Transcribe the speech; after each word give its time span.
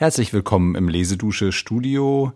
Herzlich 0.00 0.32
willkommen 0.32 0.76
im 0.76 0.88
Lesedusche 0.88 1.50
Studio. 1.50 2.32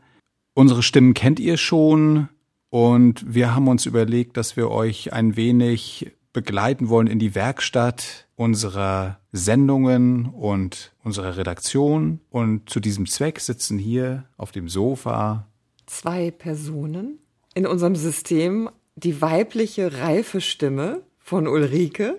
Unsere 0.53 0.83
Stimmen 0.83 1.15
kennt 1.15 1.39
ihr 1.39 1.57
schon 1.57 2.29
und 2.71 3.25
wir 3.25 3.55
haben 3.55 3.69
uns 3.69 3.87
überlegt, 3.87 4.37
dass 4.37 4.57
wir 4.57 4.69
euch 4.69 5.13
ein 5.13 5.37
wenig 5.37 6.11
begleiten 6.33 6.89
wollen 6.89 7.07
in 7.07 7.21
die 7.21 7.37
Werkstatt 7.37 8.27
unserer 8.35 9.21
Sendungen 9.31 10.27
und 10.27 10.93
unserer 11.05 11.37
Redaktion. 11.37 12.19
Und 12.31 12.69
zu 12.69 12.81
diesem 12.81 13.07
Zweck 13.07 13.39
sitzen 13.39 13.79
hier 13.79 14.25
auf 14.37 14.51
dem 14.51 14.69
Sofa 14.69 15.47
zwei 15.87 16.33
Personen 16.33 17.21
in 17.55 17.69
unserem 17.69 17.95
System. 17.95 18.71
Die 18.97 19.23
weibliche 19.23 20.01
reife 20.01 20.41
Stimme 20.41 21.03
von 21.21 21.47
Ulrike. 21.47 22.19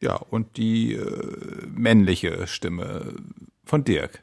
Ja, 0.00 0.14
und 0.14 0.56
die 0.56 0.92
äh, 0.92 1.66
männliche 1.66 2.46
Stimme 2.46 3.12
von 3.64 3.82
Dirk. 3.82 4.22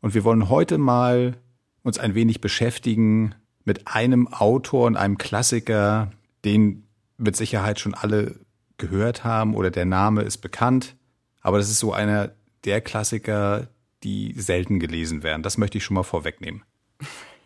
Und 0.00 0.14
wir 0.14 0.24
wollen 0.24 0.48
heute 0.48 0.78
mal 0.78 1.36
uns 1.82 1.98
ein 1.98 2.14
wenig 2.14 2.40
beschäftigen 2.40 3.34
mit 3.64 3.86
einem 3.86 4.28
Autor 4.28 4.86
und 4.86 4.96
einem 4.96 5.18
Klassiker, 5.18 6.10
den 6.44 6.84
mit 7.16 7.36
Sicherheit 7.36 7.80
schon 7.80 7.94
alle 7.94 8.40
gehört 8.78 9.24
haben 9.24 9.54
oder 9.54 9.70
der 9.70 9.84
Name 9.84 10.22
ist 10.22 10.38
bekannt. 10.38 10.96
Aber 11.42 11.58
das 11.58 11.70
ist 11.70 11.78
so 11.78 11.92
einer 11.92 12.32
der 12.64 12.80
Klassiker, 12.80 13.68
die 14.02 14.34
selten 14.36 14.80
gelesen 14.80 15.22
werden. 15.22 15.42
Das 15.42 15.58
möchte 15.58 15.78
ich 15.78 15.84
schon 15.84 15.94
mal 15.94 16.02
vorwegnehmen. 16.02 16.62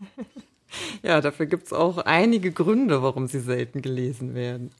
ja, 1.03 1.21
dafür 1.21 1.47
gibt 1.47 1.67
es 1.67 1.73
auch 1.73 1.99
einige 1.99 2.53
Gründe, 2.53 3.03
warum 3.03 3.27
sie 3.27 3.41
selten 3.41 3.83
gelesen 3.83 4.35
werden. 4.35 4.71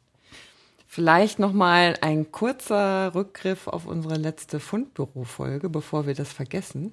Vielleicht 0.87 1.41
noch 1.41 1.53
mal 1.53 1.97
ein 2.03 2.31
kurzer 2.31 3.13
Rückgriff 3.17 3.67
auf 3.67 3.87
unsere 3.87 4.17
letzte 4.17 4.61
Fundbüro-Folge, 4.61 5.69
bevor 5.69 6.07
wir 6.07 6.15
das 6.15 6.33
vergessen 6.33 6.93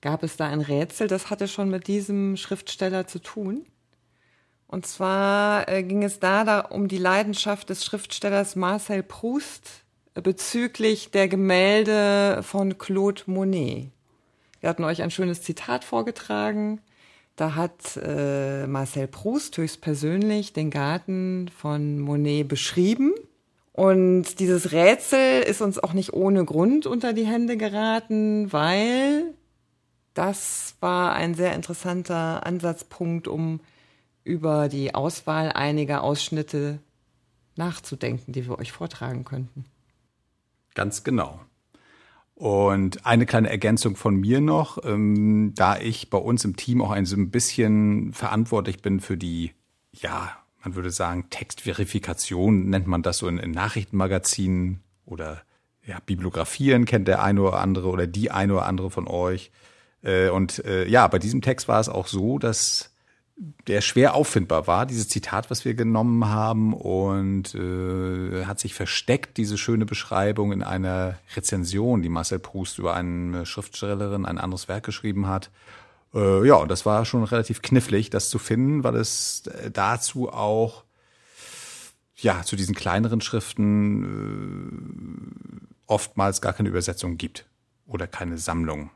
gab 0.00 0.22
es 0.22 0.36
da 0.36 0.46
ein 0.46 0.60
Rätsel, 0.60 1.08
das 1.08 1.30
hatte 1.30 1.48
schon 1.48 1.70
mit 1.70 1.86
diesem 1.86 2.36
Schriftsteller 2.36 3.06
zu 3.06 3.18
tun. 3.18 3.66
Und 4.66 4.86
zwar 4.86 5.68
äh, 5.68 5.82
ging 5.82 6.04
es 6.04 6.20
da, 6.20 6.44
da 6.44 6.60
um 6.60 6.88
die 6.88 6.98
Leidenschaft 6.98 7.70
des 7.70 7.84
Schriftstellers 7.84 8.54
Marcel 8.54 9.02
Proust 9.02 9.82
bezüglich 10.14 11.10
der 11.10 11.28
Gemälde 11.28 12.42
von 12.42 12.76
Claude 12.76 13.22
Monet. 13.26 13.88
Wir 14.60 14.68
hatten 14.68 14.84
euch 14.84 15.02
ein 15.02 15.10
schönes 15.10 15.42
Zitat 15.42 15.84
vorgetragen. 15.84 16.80
Da 17.36 17.54
hat 17.54 17.96
äh, 18.02 18.66
Marcel 18.66 19.06
Proust 19.06 19.56
höchstpersönlich 19.56 20.52
den 20.52 20.70
Garten 20.70 21.48
von 21.56 22.00
Monet 22.00 22.48
beschrieben. 22.48 23.14
Und 23.72 24.40
dieses 24.40 24.72
Rätsel 24.72 25.42
ist 25.42 25.62
uns 25.62 25.78
auch 25.78 25.92
nicht 25.92 26.12
ohne 26.12 26.44
Grund 26.44 26.86
unter 26.86 27.12
die 27.12 27.26
Hände 27.26 27.56
geraten, 27.56 28.52
weil 28.52 29.34
das 30.18 30.74
war 30.80 31.12
ein 31.12 31.34
sehr 31.34 31.54
interessanter 31.54 32.44
Ansatzpunkt, 32.44 33.28
um 33.28 33.60
über 34.24 34.68
die 34.68 34.92
Auswahl 34.92 35.52
einiger 35.52 36.02
Ausschnitte 36.02 36.80
nachzudenken, 37.54 38.32
die 38.32 38.48
wir 38.48 38.58
euch 38.58 38.72
vortragen 38.72 39.24
könnten. 39.24 39.64
Ganz 40.74 41.04
genau. 41.04 41.40
Und 42.34 43.06
eine 43.06 43.26
kleine 43.26 43.48
Ergänzung 43.48 43.94
von 43.94 44.16
mir 44.16 44.40
noch, 44.40 44.84
ähm, 44.84 45.52
da 45.54 45.78
ich 45.78 46.10
bei 46.10 46.18
uns 46.18 46.44
im 46.44 46.56
Team 46.56 46.82
auch 46.82 46.90
ein 46.90 47.30
bisschen 47.30 48.12
verantwortlich 48.12 48.82
bin 48.82 48.98
für 48.98 49.16
die, 49.16 49.52
ja, 49.92 50.36
man 50.64 50.74
würde 50.74 50.90
sagen, 50.90 51.30
Textverifikation, 51.30 52.68
nennt 52.68 52.88
man 52.88 53.02
das 53.02 53.18
so 53.18 53.28
in, 53.28 53.38
in 53.38 53.52
Nachrichtenmagazinen 53.52 54.80
oder 55.04 55.42
ja, 55.86 56.00
Bibliografien 56.04 56.86
kennt 56.86 57.06
der 57.06 57.22
eine 57.22 57.40
oder 57.40 57.60
andere 57.60 57.88
oder 57.88 58.08
die 58.08 58.32
eine 58.32 58.54
oder 58.54 58.66
andere 58.66 58.90
von 58.90 59.06
euch. 59.06 59.52
Äh, 60.02 60.30
und 60.30 60.64
äh, 60.64 60.86
ja, 60.86 61.06
bei 61.08 61.18
diesem 61.18 61.42
Text 61.42 61.68
war 61.68 61.80
es 61.80 61.88
auch 61.88 62.06
so, 62.06 62.38
dass 62.38 62.90
der 63.68 63.80
schwer 63.82 64.14
auffindbar 64.14 64.66
war, 64.66 64.84
dieses 64.84 65.08
Zitat, 65.08 65.48
was 65.50 65.64
wir 65.64 65.74
genommen 65.74 66.28
haben, 66.28 66.72
und 66.74 67.54
äh, 67.54 68.44
hat 68.46 68.58
sich 68.58 68.74
versteckt, 68.74 69.36
diese 69.36 69.56
schöne 69.56 69.86
Beschreibung 69.86 70.50
in 70.52 70.64
einer 70.64 71.18
Rezension, 71.36 72.02
die 72.02 72.08
Marcel 72.08 72.40
Proust 72.40 72.78
über 72.78 72.94
eine 72.94 73.46
Schriftstellerin 73.46 74.26
ein 74.26 74.38
anderes 74.38 74.66
Werk 74.66 74.84
geschrieben 74.84 75.28
hat. 75.28 75.50
Äh, 76.14 76.46
ja, 76.46 76.56
und 76.56 76.68
das 76.68 76.84
war 76.84 77.04
schon 77.04 77.22
relativ 77.22 77.62
knifflig, 77.62 78.10
das 78.10 78.28
zu 78.28 78.40
finden, 78.40 78.82
weil 78.82 78.96
es 78.96 79.44
dazu 79.72 80.30
auch 80.30 80.82
ja 82.16 82.42
zu 82.42 82.56
diesen 82.56 82.74
kleineren 82.74 83.20
Schriften 83.20 84.02
äh, 85.62 85.66
oftmals 85.86 86.40
gar 86.40 86.54
keine 86.54 86.70
Übersetzung 86.70 87.16
gibt 87.18 87.46
oder 87.86 88.08
keine 88.08 88.38
Sammlung 88.38 88.90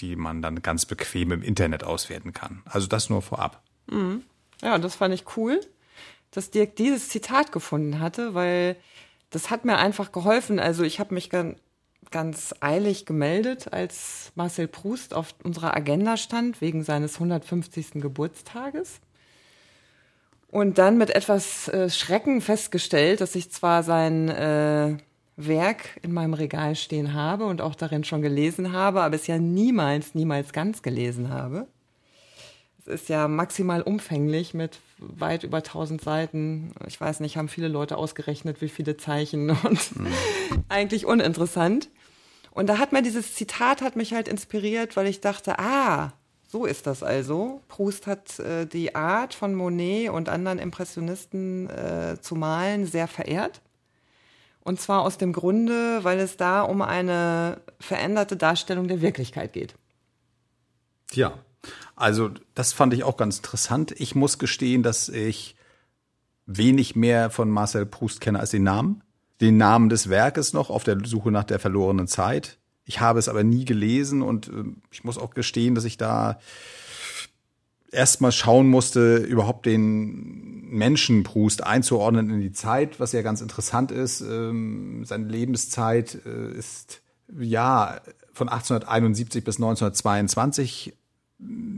die 0.00 0.16
man 0.16 0.42
dann 0.42 0.62
ganz 0.62 0.86
bequem 0.86 1.32
im 1.32 1.42
Internet 1.42 1.84
auswerten 1.84 2.32
kann. 2.32 2.62
Also 2.64 2.86
das 2.86 3.10
nur 3.10 3.22
vorab. 3.22 3.62
Mhm. 3.90 4.22
Ja, 4.62 4.74
und 4.74 4.82
das 4.82 4.96
fand 4.96 5.14
ich 5.14 5.36
cool, 5.36 5.60
dass 6.30 6.50
Dirk 6.50 6.76
dieses 6.76 7.08
Zitat 7.08 7.52
gefunden 7.52 8.00
hatte, 8.00 8.34
weil 8.34 8.76
das 9.30 9.50
hat 9.50 9.64
mir 9.64 9.76
einfach 9.76 10.12
geholfen. 10.12 10.58
Also 10.58 10.82
ich 10.82 11.00
habe 11.00 11.14
mich 11.14 11.30
ganz, 11.30 11.58
ganz 12.10 12.54
eilig 12.60 13.06
gemeldet, 13.06 13.72
als 13.72 14.32
Marcel 14.34 14.68
Proust 14.68 15.14
auf 15.14 15.34
unserer 15.42 15.76
Agenda 15.76 16.16
stand, 16.16 16.60
wegen 16.60 16.82
seines 16.82 17.14
150. 17.14 17.92
Geburtstages. 17.94 19.00
Und 20.50 20.78
dann 20.78 20.96
mit 20.96 21.10
etwas 21.10 21.68
äh, 21.68 21.90
Schrecken 21.90 22.40
festgestellt, 22.40 23.20
dass 23.20 23.34
ich 23.34 23.50
zwar 23.50 23.82
sein 23.82 24.28
äh, 24.30 24.96
Werk 25.38 26.00
in 26.02 26.12
meinem 26.12 26.34
Regal 26.34 26.74
stehen 26.74 27.14
habe 27.14 27.46
und 27.46 27.60
auch 27.60 27.76
darin 27.76 28.02
schon 28.02 28.22
gelesen 28.22 28.72
habe, 28.72 29.02
aber 29.02 29.14
es 29.14 29.28
ja 29.28 29.38
niemals, 29.38 30.14
niemals 30.14 30.52
ganz 30.52 30.82
gelesen 30.82 31.30
habe. 31.30 31.68
Es 32.80 32.88
ist 32.88 33.08
ja 33.08 33.28
maximal 33.28 33.82
umfänglich 33.82 34.52
mit 34.52 34.80
weit 34.98 35.44
über 35.44 35.58
1000 35.58 36.00
Seiten. 36.00 36.72
Ich 36.88 37.00
weiß 37.00 37.20
nicht, 37.20 37.36
haben 37.36 37.48
viele 37.48 37.68
Leute 37.68 37.96
ausgerechnet, 37.96 38.60
wie 38.60 38.68
viele 38.68 38.96
Zeichen 38.96 39.50
und 39.62 39.96
mhm. 39.96 40.08
eigentlich 40.68 41.06
uninteressant. 41.06 41.88
Und 42.50 42.68
da 42.68 42.78
hat 42.78 42.92
mir 42.92 43.02
dieses 43.02 43.36
Zitat 43.36 43.80
hat 43.80 43.94
mich 43.94 44.14
halt 44.14 44.26
inspiriert, 44.26 44.96
weil 44.96 45.06
ich 45.06 45.20
dachte, 45.20 45.60
ah, 45.60 46.14
so 46.48 46.64
ist 46.64 46.88
das 46.88 47.04
also. 47.04 47.60
Proust 47.68 48.08
hat 48.08 48.40
äh, 48.40 48.66
die 48.66 48.96
Art 48.96 49.34
von 49.34 49.54
Monet 49.54 50.10
und 50.10 50.28
anderen 50.28 50.58
Impressionisten 50.58 51.70
äh, 51.70 52.16
zu 52.20 52.34
malen 52.34 52.86
sehr 52.86 53.06
verehrt. 53.06 53.60
Und 54.68 54.78
zwar 54.78 55.00
aus 55.00 55.16
dem 55.16 55.32
Grunde, 55.32 56.00
weil 56.02 56.18
es 56.18 56.36
da 56.36 56.60
um 56.60 56.82
eine 56.82 57.62
veränderte 57.80 58.36
Darstellung 58.36 58.86
der 58.86 59.00
Wirklichkeit 59.00 59.54
geht. 59.54 59.74
Ja, 61.12 61.38
also 61.96 62.32
das 62.54 62.74
fand 62.74 62.92
ich 62.92 63.02
auch 63.02 63.16
ganz 63.16 63.38
interessant. 63.38 63.94
Ich 63.96 64.14
muss 64.14 64.38
gestehen, 64.38 64.82
dass 64.82 65.08
ich 65.08 65.56
wenig 66.44 66.96
mehr 66.96 67.30
von 67.30 67.48
Marcel 67.48 67.86
Proust 67.86 68.20
kenne 68.20 68.40
als 68.40 68.50
den 68.50 68.62
Namen. 68.62 69.02
Den 69.40 69.56
Namen 69.56 69.88
des 69.88 70.10
Werkes 70.10 70.52
noch 70.52 70.68
auf 70.68 70.84
der 70.84 70.98
Suche 71.02 71.30
nach 71.30 71.44
der 71.44 71.60
verlorenen 71.60 72.06
Zeit. 72.06 72.58
Ich 72.84 73.00
habe 73.00 73.20
es 73.20 73.30
aber 73.30 73.44
nie 73.44 73.64
gelesen 73.64 74.20
und 74.20 74.48
äh, 74.48 74.64
ich 74.90 75.02
muss 75.02 75.16
auch 75.16 75.30
gestehen, 75.30 75.76
dass 75.76 75.84
ich 75.84 75.96
da 75.96 76.40
erstmal 77.90 78.32
schauen 78.32 78.68
musste, 78.68 79.16
überhaupt 79.16 79.66
den 79.66 80.68
Menschen 80.70 81.22
Proust 81.22 81.64
einzuordnen 81.64 82.30
in 82.30 82.40
die 82.40 82.52
Zeit, 82.52 83.00
was 83.00 83.12
ja 83.12 83.22
ganz 83.22 83.40
interessant 83.40 83.90
ist. 83.90 84.20
Ähm, 84.20 85.04
seine 85.04 85.26
Lebenszeit 85.26 86.18
äh, 86.26 86.52
ist 86.52 87.00
ja 87.38 88.00
von 88.32 88.48
1871 88.48 89.44
bis 89.44 89.56
1922. 89.56 90.94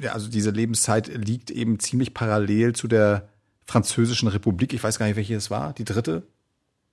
Ja, 0.01 0.13
also 0.13 0.29
diese 0.29 0.51
Lebenszeit 0.51 1.09
liegt 1.09 1.51
eben 1.51 1.79
ziemlich 1.79 2.15
parallel 2.15 2.75
zu 2.75 2.89
der 2.89 3.29
Französischen 3.67 4.29
Republik. 4.29 4.73
Ich 4.73 4.83
weiß 4.83 4.99
gar 4.99 5.07
nicht, 5.07 5.17
welche 5.17 5.37
es 5.37 5.51
war. 5.51 5.73
Die 5.75 5.85
dritte? 5.85 6.25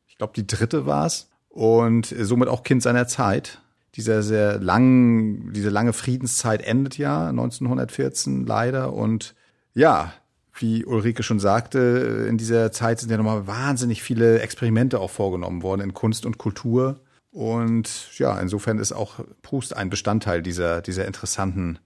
Ich 0.08 0.18
glaube, 0.18 0.34
die 0.36 0.46
dritte 0.46 0.86
war 0.86 1.06
es. 1.06 1.30
Und 1.50 2.14
somit 2.20 2.50
auch 2.50 2.64
Kind 2.64 2.84
seiner 2.84 3.08
Zeit 3.08 3.62
dieser 3.98 4.24
sehr 4.24 4.60
langen, 4.60 5.52
diese 5.54 5.70
lange 5.70 5.92
Friedenszeit 5.92 6.62
endet 6.62 6.98
ja 6.98 7.30
1914 7.30 8.46
leider 8.46 8.94
und 8.94 9.36
ja, 9.74 10.14
wie 10.60 10.86
Ulrike 10.86 11.24
schon 11.24 11.40
sagte, 11.40 12.26
in 12.30 12.38
dieser 12.38 12.72
Zeit 12.72 13.00
sind 13.00 13.10
ja 13.12 13.18
nochmal 13.18 13.48
wahnsinnig 13.48 14.02
viele 14.02 14.40
Experimente 14.40 15.00
auch 15.00 15.12
vorgenommen 15.12 15.64
worden 15.64 15.82
in 15.82 15.94
Kunst 15.94 16.26
und 16.26 16.38
Kultur. 16.38 17.00
Und 17.32 18.18
ja, 18.18 18.40
insofern 18.40 18.80
ist 18.80 18.92
auch 18.92 19.20
Proust 19.42 19.76
ein 19.76 19.90
Bestandteil 19.90 20.42
dieser, 20.42 20.82
dieser 20.82 21.06
interessanten 21.06 21.78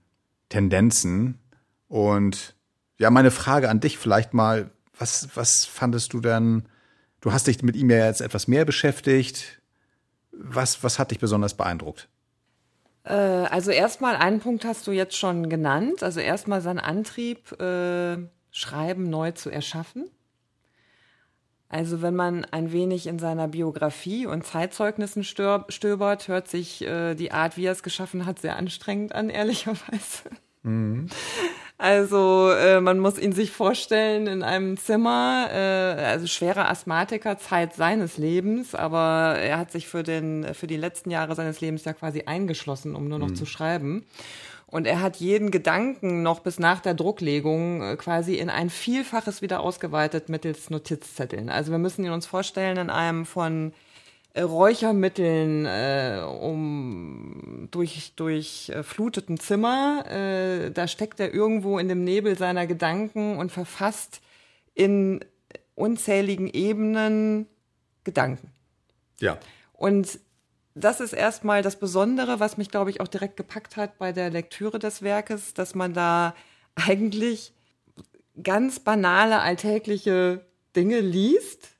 Tendenzen. 0.48 1.38
Und 1.88 2.54
ja, 2.98 3.10
meine 3.10 3.30
Frage 3.30 3.68
an 3.68 3.80
dich 3.80 3.98
vielleicht 3.98 4.32
mal, 4.32 4.70
was, 4.98 5.28
was 5.34 5.64
fandest 5.64 6.12
du 6.12 6.20
dann? 6.20 6.68
Du 7.20 7.32
hast 7.32 7.46
dich 7.46 7.62
mit 7.62 7.76
ihm 7.76 7.90
ja 7.90 8.06
jetzt 8.06 8.20
etwas 8.20 8.48
mehr 8.48 8.64
beschäftigt. 8.64 9.61
Was, 10.44 10.82
was 10.82 10.98
hat 10.98 11.10
dich 11.10 11.18
besonders 11.18 11.54
beeindruckt? 11.54 12.08
Äh, 13.04 13.12
also 13.12 13.70
erstmal 13.70 14.16
einen 14.16 14.40
Punkt 14.40 14.64
hast 14.64 14.86
du 14.86 14.92
jetzt 14.92 15.16
schon 15.16 15.48
genannt. 15.48 16.02
Also 16.02 16.20
erstmal 16.20 16.60
sein 16.60 16.78
Antrieb, 16.78 17.52
äh, 17.60 18.18
Schreiben 18.50 19.08
neu 19.08 19.32
zu 19.32 19.50
erschaffen. 19.50 20.10
Also 21.68 22.02
wenn 22.02 22.14
man 22.14 22.44
ein 22.44 22.70
wenig 22.70 23.06
in 23.06 23.18
seiner 23.18 23.48
Biografie 23.48 24.26
und 24.26 24.44
Zeitzeugnissen 24.44 25.24
stöbert, 25.24 26.28
hört 26.28 26.48
sich 26.48 26.82
äh, 26.82 27.14
die 27.14 27.32
Art, 27.32 27.56
wie 27.56 27.64
er 27.64 27.72
es 27.72 27.82
geschaffen 27.82 28.26
hat, 28.26 28.40
sehr 28.40 28.56
anstrengend 28.56 29.14
an, 29.14 29.30
ehrlicherweise. 29.30 30.30
Mhm. 30.62 31.08
Also 31.82 32.52
äh, 32.52 32.80
man 32.80 33.00
muss 33.00 33.18
ihn 33.18 33.32
sich 33.32 33.50
vorstellen 33.50 34.28
in 34.28 34.44
einem 34.44 34.76
Zimmer, 34.76 35.48
äh, 35.52 35.56
also 36.04 36.28
schwerer 36.28 36.70
Asthmatiker, 36.70 37.38
Zeit 37.38 37.74
seines 37.74 38.18
Lebens, 38.18 38.76
aber 38.76 39.36
er 39.40 39.58
hat 39.58 39.72
sich 39.72 39.88
für, 39.88 40.04
den, 40.04 40.54
für 40.54 40.68
die 40.68 40.76
letzten 40.76 41.10
Jahre 41.10 41.34
seines 41.34 41.60
Lebens 41.60 41.84
ja 41.84 41.92
quasi 41.92 42.22
eingeschlossen, 42.24 42.94
um 42.94 43.08
nur 43.08 43.18
noch 43.18 43.30
mhm. 43.30 43.34
zu 43.34 43.46
schreiben. 43.46 44.06
Und 44.68 44.86
er 44.86 45.00
hat 45.00 45.16
jeden 45.16 45.50
Gedanken 45.50 46.22
noch 46.22 46.38
bis 46.38 46.60
nach 46.60 46.78
der 46.78 46.94
Drucklegung 46.94 47.82
äh, 47.82 47.96
quasi 47.96 48.36
in 48.36 48.48
ein 48.48 48.70
Vielfaches 48.70 49.42
wieder 49.42 49.58
ausgeweitet 49.58 50.28
mittels 50.28 50.70
Notizzetteln. 50.70 51.50
Also 51.50 51.72
wir 51.72 51.78
müssen 51.78 52.04
ihn 52.04 52.12
uns 52.12 52.26
vorstellen 52.26 52.76
in 52.76 52.90
einem 52.90 53.26
von 53.26 53.72
Räuchermitteln 54.36 55.66
äh, 55.66 56.22
um 56.24 57.68
durch 57.70 58.14
durchfluteten 58.16 59.36
äh, 59.36 59.38
Zimmer. 59.38 60.04
Äh, 60.10 60.70
da 60.70 60.88
steckt 60.88 61.20
er 61.20 61.34
irgendwo 61.34 61.78
in 61.78 61.88
dem 61.88 62.04
Nebel 62.04 62.38
seiner 62.38 62.66
Gedanken 62.66 63.36
und 63.36 63.52
verfasst 63.52 64.20
in 64.74 65.20
unzähligen 65.74 66.48
Ebenen 66.48 67.46
Gedanken. 68.04 68.50
Ja. 69.20 69.38
Und 69.72 70.18
das 70.74 71.00
ist 71.00 71.12
erstmal 71.12 71.62
das 71.62 71.78
Besondere, 71.78 72.40
was 72.40 72.56
mich, 72.56 72.70
glaube 72.70 72.90
ich, 72.90 73.00
auch 73.00 73.08
direkt 73.08 73.36
gepackt 73.36 73.76
hat 73.76 73.98
bei 73.98 74.12
der 74.12 74.30
Lektüre 74.30 74.78
des 74.78 75.02
Werkes, 75.02 75.52
dass 75.54 75.74
man 75.74 75.92
da 75.92 76.34
eigentlich 76.74 77.52
ganz 78.42 78.80
banale, 78.80 79.40
alltägliche 79.40 80.46
Dinge 80.74 81.00
liest, 81.00 81.71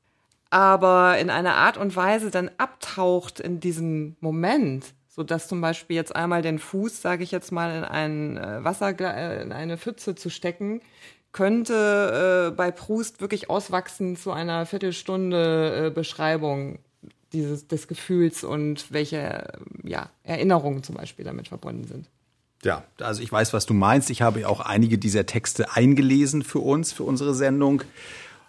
aber 0.53 1.17
in 1.19 1.31
einer 1.31 1.55
Art 1.55 1.79
und 1.79 1.97
Weise 1.97 2.31
dann 2.31 2.51
abtaucht 2.59 3.41
in 3.41 3.59
diesen 3.59 4.17
Moment, 4.21 4.85
so 5.09 5.23
dass 5.23 5.49
zum 5.49 5.63
Beispiel 5.63 5.97
jetzt 5.97 6.15
einmal 6.15 6.43
den 6.43 6.59
Fuß, 6.59 7.01
sage 7.01 7.25
ich 7.25 7.31
jetzt 7.31 7.53
mal, 7.53 7.75
in 7.75 7.85
ein 7.85 8.37
äh, 8.37 8.63
Wasser, 8.63 8.95
äh, 9.01 9.41
in 9.41 9.53
eine 9.53 9.79
Pfütze 9.79 10.15
zu 10.15 10.29
stecken, 10.29 10.83
könnte 11.33 12.51
äh, 12.51 12.55
bei 12.55 12.71
Proust 12.71 13.23
wirklich 13.23 13.49
auswachsen 13.49 14.15
zu 14.19 14.31
einer 14.31 14.67
Viertelstunde 14.67 15.87
äh, 15.87 15.91
Beschreibung 15.91 16.81
dieses, 17.33 17.67
des 17.67 17.89
Gefühls 17.89 18.45
und 18.45 18.93
welche 18.93 19.51
ja, 19.83 20.11
Erinnerungen 20.23 20.83
zum 20.83 20.97
Beispiel 20.97 21.25
damit 21.25 21.49
verbunden 21.49 21.85
sind. 21.85 22.11
Ja, 22.63 22.85
also 23.01 23.23
ich 23.23 23.33
weiß, 23.33 23.55
was 23.55 23.65
du 23.65 23.73
meinst. 23.73 24.11
Ich 24.11 24.21
habe 24.21 24.47
auch 24.47 24.61
einige 24.61 24.99
dieser 24.99 25.25
Texte 25.25 25.73
eingelesen 25.73 26.43
für 26.43 26.59
uns, 26.59 26.93
für 26.93 27.05
unsere 27.05 27.35
Sendung, 27.35 27.83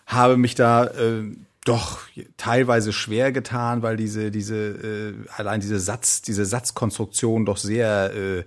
habe 0.06 0.36
mich 0.36 0.54
da 0.56 0.88
äh, 0.88 1.24
doch 1.66 2.00
teilweise 2.38 2.92
schwer 2.92 3.32
getan, 3.32 3.82
weil 3.82 3.96
diese, 3.98 4.32
diese, 4.32 4.56
äh, 4.56 5.14
allein 5.36 5.62
diese 5.62 5.80
Satz, 5.80 6.22
diese 6.22 6.46
Satzkonstruktion 6.46 7.46
doch 7.46 7.58
sehr 7.58 8.14
äh, 8.14 8.44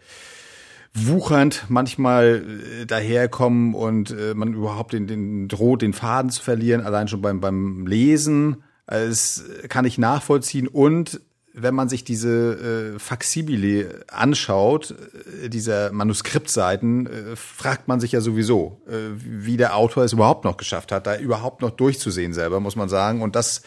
wuchernd 0.94 1.64
manchmal 1.68 2.44
äh, 2.82 2.86
daherkommen 2.86 3.74
und 3.74 4.10
äh, 4.10 4.34
man 4.34 4.54
überhaupt 4.54 4.92
den, 4.92 5.06
den 5.06 5.48
droht, 5.48 5.82
den 5.82 5.92
Faden 5.92 6.30
zu 6.30 6.42
verlieren, 6.42 6.80
allein 6.80 7.08
schon 7.08 7.22
beim, 7.22 7.40
beim 7.40 7.86
Lesen. 7.86 8.62
Es 8.86 9.44
kann 9.68 9.84
ich 9.84 9.98
nachvollziehen 9.98 10.68
und 10.68 11.20
wenn 11.58 11.74
man 11.74 11.88
sich 11.88 12.04
diese 12.04 12.94
äh, 12.94 12.98
Faxibile 12.98 14.04
anschaut, 14.08 14.94
äh, 15.42 15.48
dieser 15.48 15.90
Manuskriptseiten, 15.90 17.06
äh, 17.06 17.36
fragt 17.36 17.88
man 17.88 17.98
sich 17.98 18.12
ja 18.12 18.20
sowieso, 18.20 18.82
äh, 18.86 18.92
wie 19.16 19.56
der 19.56 19.74
Autor 19.74 20.04
es 20.04 20.12
überhaupt 20.12 20.44
noch 20.44 20.58
geschafft 20.58 20.92
hat, 20.92 21.06
da 21.06 21.16
überhaupt 21.16 21.62
noch 21.62 21.70
durchzusehen 21.70 22.34
selber, 22.34 22.60
muss 22.60 22.76
man 22.76 22.90
sagen. 22.90 23.22
Und 23.22 23.34
das 23.36 23.62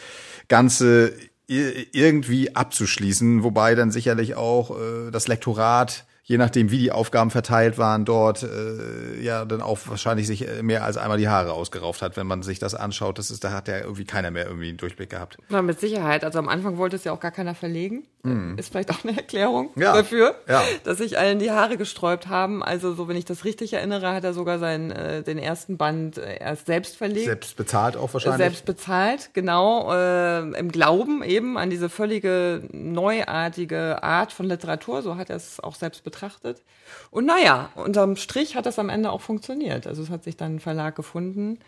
Ganze 0.48 1.12
irgendwie 1.48 2.54
abzuschließen, 2.54 3.42
wobei 3.42 3.74
dann 3.74 3.90
sicherlich 3.90 4.36
auch 4.36 4.70
äh, 4.70 5.10
das 5.10 5.26
Lektorat 5.26 6.06
je 6.30 6.38
nachdem, 6.38 6.70
wie 6.70 6.78
die 6.78 6.92
Aufgaben 6.92 7.32
verteilt 7.32 7.76
waren, 7.76 8.04
dort 8.04 8.44
äh, 8.44 9.20
ja 9.20 9.44
dann 9.44 9.60
auch 9.60 9.80
wahrscheinlich 9.86 10.28
sich 10.28 10.46
äh, 10.46 10.62
mehr 10.62 10.84
als 10.84 10.96
einmal 10.96 11.18
die 11.18 11.28
Haare 11.28 11.52
ausgerauft 11.52 12.02
hat, 12.02 12.16
wenn 12.16 12.28
man 12.28 12.44
sich 12.44 12.60
das 12.60 12.76
anschaut. 12.76 13.18
Das 13.18 13.32
ist, 13.32 13.42
da 13.42 13.50
hat 13.50 13.66
ja 13.66 13.78
irgendwie 13.78 14.04
keiner 14.04 14.30
mehr 14.30 14.46
irgendwie 14.46 14.68
einen 14.68 14.76
Durchblick 14.76 15.10
gehabt. 15.10 15.38
Na, 15.48 15.60
mit 15.60 15.80
Sicherheit. 15.80 16.22
Also 16.22 16.38
am 16.38 16.48
Anfang 16.48 16.76
wollte 16.76 16.94
es 16.94 17.02
ja 17.02 17.10
auch 17.10 17.18
gar 17.18 17.32
keiner 17.32 17.56
verlegen. 17.56 18.04
Mm. 18.22 18.58
Ist 18.58 18.70
vielleicht 18.70 18.90
auch 18.90 19.04
eine 19.04 19.16
Erklärung 19.16 19.70
ja. 19.76 19.94
dafür, 19.94 20.34
ja. 20.48 20.62
dass 20.84 20.98
sich 20.98 21.18
allen 21.18 21.38
die 21.38 21.50
Haare 21.50 21.76
gesträubt 21.76 22.28
haben. 22.28 22.62
Also 22.62 22.94
so, 22.94 23.08
wenn 23.08 23.16
ich 23.16 23.24
das 23.24 23.44
richtig 23.44 23.72
erinnere, 23.72 24.12
hat 24.12 24.24
er 24.24 24.34
sogar 24.34 24.58
seinen 24.58 24.90
äh, 24.90 25.22
den 25.22 25.38
ersten 25.38 25.76
Band 25.76 26.18
äh, 26.18 26.38
erst 26.38 26.66
selbst 26.66 26.96
verlegt. 26.96 27.26
Selbst 27.26 27.56
bezahlt 27.56 27.96
auch 27.96 28.12
wahrscheinlich. 28.12 28.38
Selbst 28.38 28.64
bezahlt, 28.66 29.30
genau. 29.32 29.92
Äh, 29.92 30.58
Im 30.58 30.70
Glauben 30.70 31.22
eben 31.22 31.58
an 31.58 31.70
diese 31.70 31.88
völlige 31.88 32.62
neuartige 32.72 34.02
Art 34.02 34.32
von 34.32 34.46
Literatur. 34.46 35.02
So 35.02 35.16
hat 35.16 35.30
er 35.30 35.36
es 35.36 35.60
auch 35.60 35.74
selbst 35.74 36.04
betrachtet 36.04 36.20
betrachtet. 36.20 36.62
Und 37.10 37.26
naja, 37.26 37.70
unterm 37.74 38.16
Strich 38.16 38.56
hat 38.56 38.66
das 38.66 38.78
am 38.78 38.88
Ende 38.88 39.10
auch 39.10 39.20
funktioniert. 39.20 39.86
Also 39.86 40.02
es 40.02 40.10
hat 40.10 40.24
sich 40.24 40.36
dann 40.36 40.56
ein 40.56 40.60
Verlag 40.60 40.96
gefunden, 40.96 41.58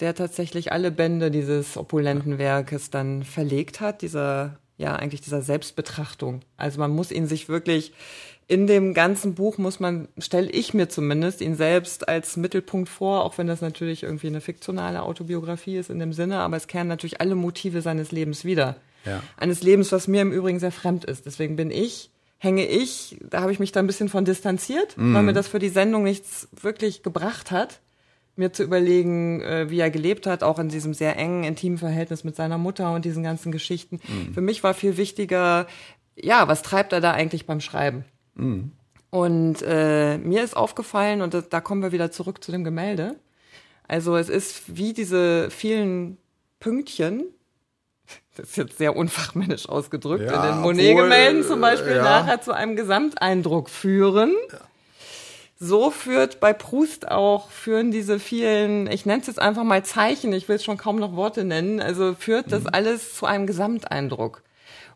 der 0.00 0.14
tatsächlich 0.14 0.72
alle 0.72 0.90
Bände 0.90 1.30
dieses 1.30 1.76
opulenten 1.76 2.38
Werkes 2.38 2.90
dann 2.90 3.22
verlegt 3.22 3.80
hat, 3.80 4.02
dieser, 4.02 4.58
ja, 4.76 4.96
eigentlich 4.96 5.20
dieser 5.20 5.42
Selbstbetrachtung. 5.42 6.40
Also 6.56 6.80
man 6.80 6.90
muss 6.90 7.10
ihn 7.10 7.26
sich 7.26 7.48
wirklich 7.48 7.92
in 8.46 8.66
dem 8.66 8.92
ganzen 8.92 9.34
Buch 9.34 9.56
muss 9.56 9.80
man, 9.80 10.08
stelle 10.18 10.50
ich 10.50 10.74
mir 10.74 10.88
zumindest, 10.90 11.40
ihn 11.40 11.54
selbst 11.54 12.08
als 12.08 12.36
Mittelpunkt 12.36 12.90
vor, 12.90 13.24
auch 13.24 13.38
wenn 13.38 13.46
das 13.46 13.62
natürlich 13.62 14.02
irgendwie 14.02 14.26
eine 14.26 14.42
fiktionale 14.42 15.02
Autobiografie 15.02 15.78
ist 15.78 15.88
in 15.88 15.98
dem 15.98 16.12
Sinne, 16.12 16.40
aber 16.40 16.56
es 16.58 16.66
kehren 16.66 16.88
natürlich 16.88 17.22
alle 17.22 17.36
Motive 17.36 17.80
seines 17.80 18.12
Lebens 18.12 18.44
wieder. 18.44 18.76
Ja. 19.06 19.22
Eines 19.38 19.62
Lebens, 19.62 19.92
was 19.92 20.08
mir 20.08 20.20
im 20.20 20.32
Übrigen 20.32 20.58
sehr 20.58 20.72
fremd 20.72 21.04
ist. 21.04 21.24
Deswegen 21.24 21.56
bin 21.56 21.70
ich 21.70 22.10
hänge 22.44 22.66
ich, 22.66 23.16
da 23.22 23.40
habe 23.40 23.52
ich 23.52 23.58
mich 23.58 23.72
da 23.72 23.80
ein 23.80 23.86
bisschen 23.86 24.10
von 24.10 24.26
distanziert, 24.26 24.96
mm. 24.96 25.14
weil 25.14 25.22
mir 25.22 25.32
das 25.32 25.48
für 25.48 25.58
die 25.58 25.70
Sendung 25.70 26.04
nichts 26.04 26.46
wirklich 26.60 27.02
gebracht 27.02 27.50
hat, 27.50 27.80
mir 28.36 28.52
zu 28.52 28.62
überlegen, 28.62 29.40
äh, 29.42 29.70
wie 29.70 29.80
er 29.80 29.90
gelebt 29.90 30.26
hat, 30.26 30.42
auch 30.42 30.58
in 30.58 30.68
diesem 30.68 30.94
sehr 30.94 31.16
engen, 31.16 31.44
intimen 31.44 31.78
Verhältnis 31.78 32.24
mit 32.24 32.36
seiner 32.36 32.58
Mutter 32.58 32.92
und 32.92 33.04
diesen 33.04 33.22
ganzen 33.22 33.52
Geschichten. 33.52 34.00
Mm. 34.06 34.32
Für 34.32 34.40
mich 34.40 34.62
war 34.64 34.74
viel 34.74 34.96
wichtiger, 34.96 35.66
ja, 36.16 36.48
was 36.48 36.62
treibt 36.62 36.92
er 36.92 37.00
da 37.00 37.12
eigentlich 37.12 37.46
beim 37.46 37.60
Schreiben? 37.60 38.04
Mm. 38.34 38.70
Und 39.10 39.62
äh, 39.62 40.18
mir 40.18 40.42
ist 40.42 40.56
aufgefallen, 40.56 41.22
und 41.22 41.34
da, 41.34 41.40
da 41.42 41.60
kommen 41.60 41.82
wir 41.82 41.92
wieder 41.92 42.10
zurück 42.10 42.42
zu 42.42 42.50
dem 42.50 42.64
Gemälde, 42.64 43.16
also 43.86 44.16
es 44.16 44.28
ist 44.28 44.76
wie 44.76 44.92
diese 44.92 45.50
vielen 45.50 46.16
Pünktchen, 46.58 47.24
das 48.36 48.50
ist 48.50 48.56
jetzt 48.56 48.78
sehr 48.78 48.96
unfachmännisch 48.96 49.68
ausgedrückt, 49.68 50.24
ja, 50.24 50.44
in 50.44 50.54
den 50.54 50.62
Monet-Gemälden 50.62 51.44
zum 51.44 51.60
Beispiel 51.60 51.96
ja. 51.96 52.02
nachher 52.02 52.40
zu 52.40 52.52
einem 52.52 52.74
Gesamteindruck 52.74 53.70
führen. 53.70 54.34
Ja. 54.50 54.58
So 55.56 55.90
führt 55.90 56.40
bei 56.40 56.52
Proust 56.52 57.10
auch, 57.10 57.50
führen 57.50 57.90
diese 57.90 58.18
vielen, 58.18 58.90
ich 58.90 59.06
nenne 59.06 59.20
es 59.20 59.28
jetzt 59.28 59.40
einfach 59.40 59.62
mal 59.62 59.84
Zeichen, 59.84 60.32
ich 60.32 60.48
will 60.48 60.56
es 60.56 60.64
schon 60.64 60.76
kaum 60.76 60.98
noch 60.98 61.14
Worte 61.14 61.44
nennen, 61.44 61.80
also 61.80 62.14
führt 62.14 62.50
das 62.50 62.64
mhm. 62.64 62.70
alles 62.72 63.14
zu 63.14 63.26
einem 63.26 63.46
Gesamteindruck. 63.46 64.42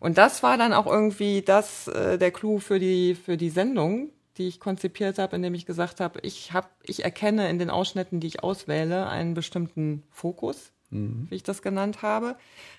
Und 0.00 0.18
das 0.18 0.42
war 0.42 0.56
dann 0.58 0.72
auch 0.72 0.86
irgendwie 0.86 1.42
das, 1.42 1.88
äh, 1.88 2.18
der 2.18 2.30
Clou 2.30 2.58
für 2.58 2.78
die, 2.78 3.14
für 3.14 3.36
die 3.36 3.50
Sendung, 3.50 4.10
die 4.36 4.48
ich 4.48 4.60
konzipiert 4.60 5.18
habe, 5.18 5.36
indem 5.36 5.54
ich 5.54 5.66
gesagt 5.66 6.00
habe, 6.00 6.20
ich 6.22 6.52
habe, 6.52 6.68
ich 6.82 7.04
erkenne 7.04 7.48
in 7.50 7.58
den 7.58 7.70
Ausschnitten, 7.70 8.20
die 8.20 8.28
ich 8.28 8.42
auswähle, 8.42 9.08
einen 9.08 9.34
bestimmten 9.34 10.04
Fokus, 10.10 10.72
mhm. 10.90 11.26
wie 11.28 11.36
ich 11.36 11.42
das 11.42 11.62
genannt 11.62 12.02
habe. 12.02 12.36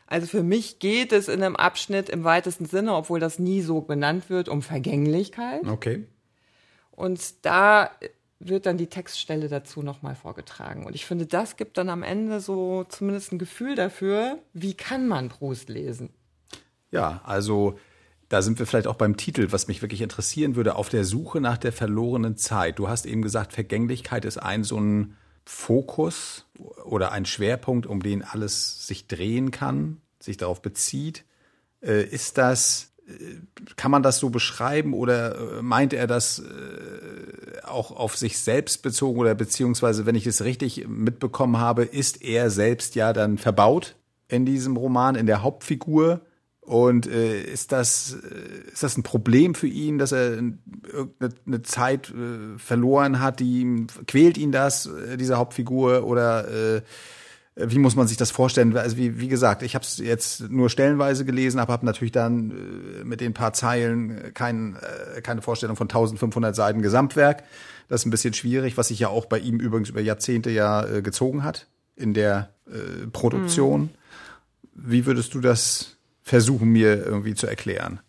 Also 0.07 0.27
für 0.27 0.43
mich 0.43 0.79
geht 0.79 1.11
es 1.11 1.27
in 1.27 1.43
einem 1.43 1.55
Abschnitt 1.55 2.09
im 2.09 2.23
weitesten 2.23 2.65
Sinne, 2.65 2.95
obwohl 2.95 3.19
das 3.19 3.39
nie 3.39 3.61
so 3.61 3.81
benannt 3.81 4.29
wird, 4.29 4.49
um 4.49 4.61
Vergänglichkeit. 4.61 5.67
Okay. 5.67 6.05
Und 6.99 7.45
da 7.45 7.91
wird 8.39 8.65
dann 8.65 8.77
die 8.77 8.87
Textstelle 8.87 9.47
dazu 9.47 9.81
nochmal 9.81 10.15
vorgetragen. 10.15 10.85
Und 10.85 10.95
ich 10.95 11.05
finde, 11.05 11.25
das 11.25 11.55
gibt 11.55 11.77
dann 11.77 11.87
am 11.87 12.03
Ende 12.03 12.41
so 12.41 12.83
zumindest 12.89 13.31
ein 13.31 13.39
Gefühl 13.39 13.75
dafür, 13.75 14.39
wie 14.53 14.73
kann 14.73 15.07
man 15.07 15.29
Proust 15.29 15.69
lesen. 15.69 16.09
Ja, 16.91 17.21
also 17.23 17.79
da 18.27 18.41
sind 18.41 18.59
wir 18.59 18.65
vielleicht 18.65 18.87
auch 18.87 18.95
beim 18.95 19.15
Titel, 19.15 19.47
was 19.51 19.69
mich 19.69 19.81
wirklich 19.81 20.01
interessieren 20.01 20.57
würde, 20.57 20.75
auf 20.75 20.89
der 20.89 21.05
Suche 21.05 21.39
nach 21.39 21.57
der 21.57 21.71
verlorenen 21.71 22.35
Zeit. 22.35 22.79
Du 22.79 22.89
hast 22.89 23.05
eben 23.05 23.21
gesagt, 23.21 23.53
Vergänglichkeit 23.53 24.25
ist 24.25 24.37
ein 24.37 24.65
so 24.65 24.77
ein 24.77 25.15
Fokus 25.45 26.47
oder 26.83 27.13
ein 27.13 27.25
Schwerpunkt, 27.25 27.87
um 27.87 28.03
den 28.03 28.23
alles 28.23 28.85
sich 28.87 29.07
drehen 29.07 29.51
kann, 29.51 30.01
sich 30.19 30.35
darauf 30.35 30.61
bezieht. 30.61 31.23
Äh, 31.81 32.03
ist 32.03 32.37
das, 32.37 32.88
kann 33.75 33.91
man 33.91 34.03
das 34.03 34.19
so 34.19 34.29
beschreiben 34.29 34.93
oder 34.93 35.57
äh, 35.57 35.61
meint 35.61 35.93
er 35.93 36.07
das 36.07 36.41
auch 37.63 37.91
auf 37.91 38.17
sich 38.17 38.39
selbst 38.39 38.81
bezogen 38.81 39.19
oder 39.19 39.35
beziehungsweise, 39.35 40.05
wenn 40.05 40.15
ich 40.15 40.27
es 40.27 40.43
richtig 40.43 40.87
mitbekommen 40.87 41.57
habe, 41.57 41.83
ist 41.83 42.21
er 42.21 42.49
selbst 42.49 42.95
ja 42.95 43.13
dann 43.13 43.37
verbaut 43.37 43.95
in 44.27 44.45
diesem 44.45 44.77
Roman, 44.77 45.15
in 45.15 45.25
der 45.25 45.43
Hauptfigur? 45.43 46.21
Und 46.61 47.07
äh, 47.07 47.41
ist 47.41 47.71
das 47.71 48.13
äh, 48.13 48.71
ist 48.71 48.83
das 48.83 48.95
ein 48.95 49.01
Problem 49.01 49.55
für 49.55 49.65
ihn, 49.65 49.97
dass 49.97 50.11
er 50.11 50.33
irgendeine 50.33 51.63
Zeit 51.63 52.11
äh, 52.11 52.59
verloren 52.59 53.19
hat, 53.19 53.39
die 53.39 53.87
quält 54.05 54.37
ihn 54.37 54.51
das 54.51 54.85
äh, 54.85 55.17
diese 55.17 55.37
Hauptfigur 55.37 56.05
oder 56.05 56.75
äh, 56.75 56.81
wie 57.65 57.79
muss 57.79 57.95
man 57.95 58.07
sich 58.07 58.17
das 58.17 58.31
vorstellen? 58.31 58.75
Also 58.77 58.97
wie, 58.97 59.19
wie 59.19 59.27
gesagt, 59.27 59.63
ich 59.63 59.75
habe 59.75 59.83
es 59.83 59.97
jetzt 59.97 60.49
nur 60.49 60.69
stellenweise 60.69 61.25
gelesen, 61.25 61.59
aber 61.59 61.73
habe 61.73 61.85
natürlich 61.85 62.11
dann 62.11 62.51
äh, 62.51 63.03
mit 63.03 63.21
den 63.21 63.33
paar 63.33 63.53
Zeilen 63.53 64.33
kein, 64.33 64.77
äh, 65.15 65.21
keine 65.21 65.41
Vorstellung 65.41 65.75
von 65.75 65.85
1500 65.85 66.55
Seiten 66.55 66.81
Gesamtwerk. 66.81 67.43
Das 67.87 68.01
ist 68.01 68.05
ein 68.05 68.11
bisschen 68.11 68.33
schwierig, 68.33 68.77
was 68.77 68.89
sich 68.89 68.99
ja 68.99 69.09
auch 69.09 69.25
bei 69.25 69.39
ihm 69.39 69.59
übrigens 69.59 69.89
über 69.89 70.01
Jahrzehnte 70.01 70.51
ja 70.51 70.85
äh, 70.85 71.01
gezogen 71.01 71.43
hat 71.43 71.67
in 71.95 72.13
der 72.13 72.53
äh, 72.67 73.07
Produktion. 73.07 73.81
Mhm. 73.81 73.89
Wie 74.73 75.05
würdest 75.05 75.33
du 75.33 75.41
das 75.41 75.97
versuchen, 76.21 76.69
mir 76.69 77.05
irgendwie 77.05 77.35
zu 77.35 77.47
erklären? 77.47 77.99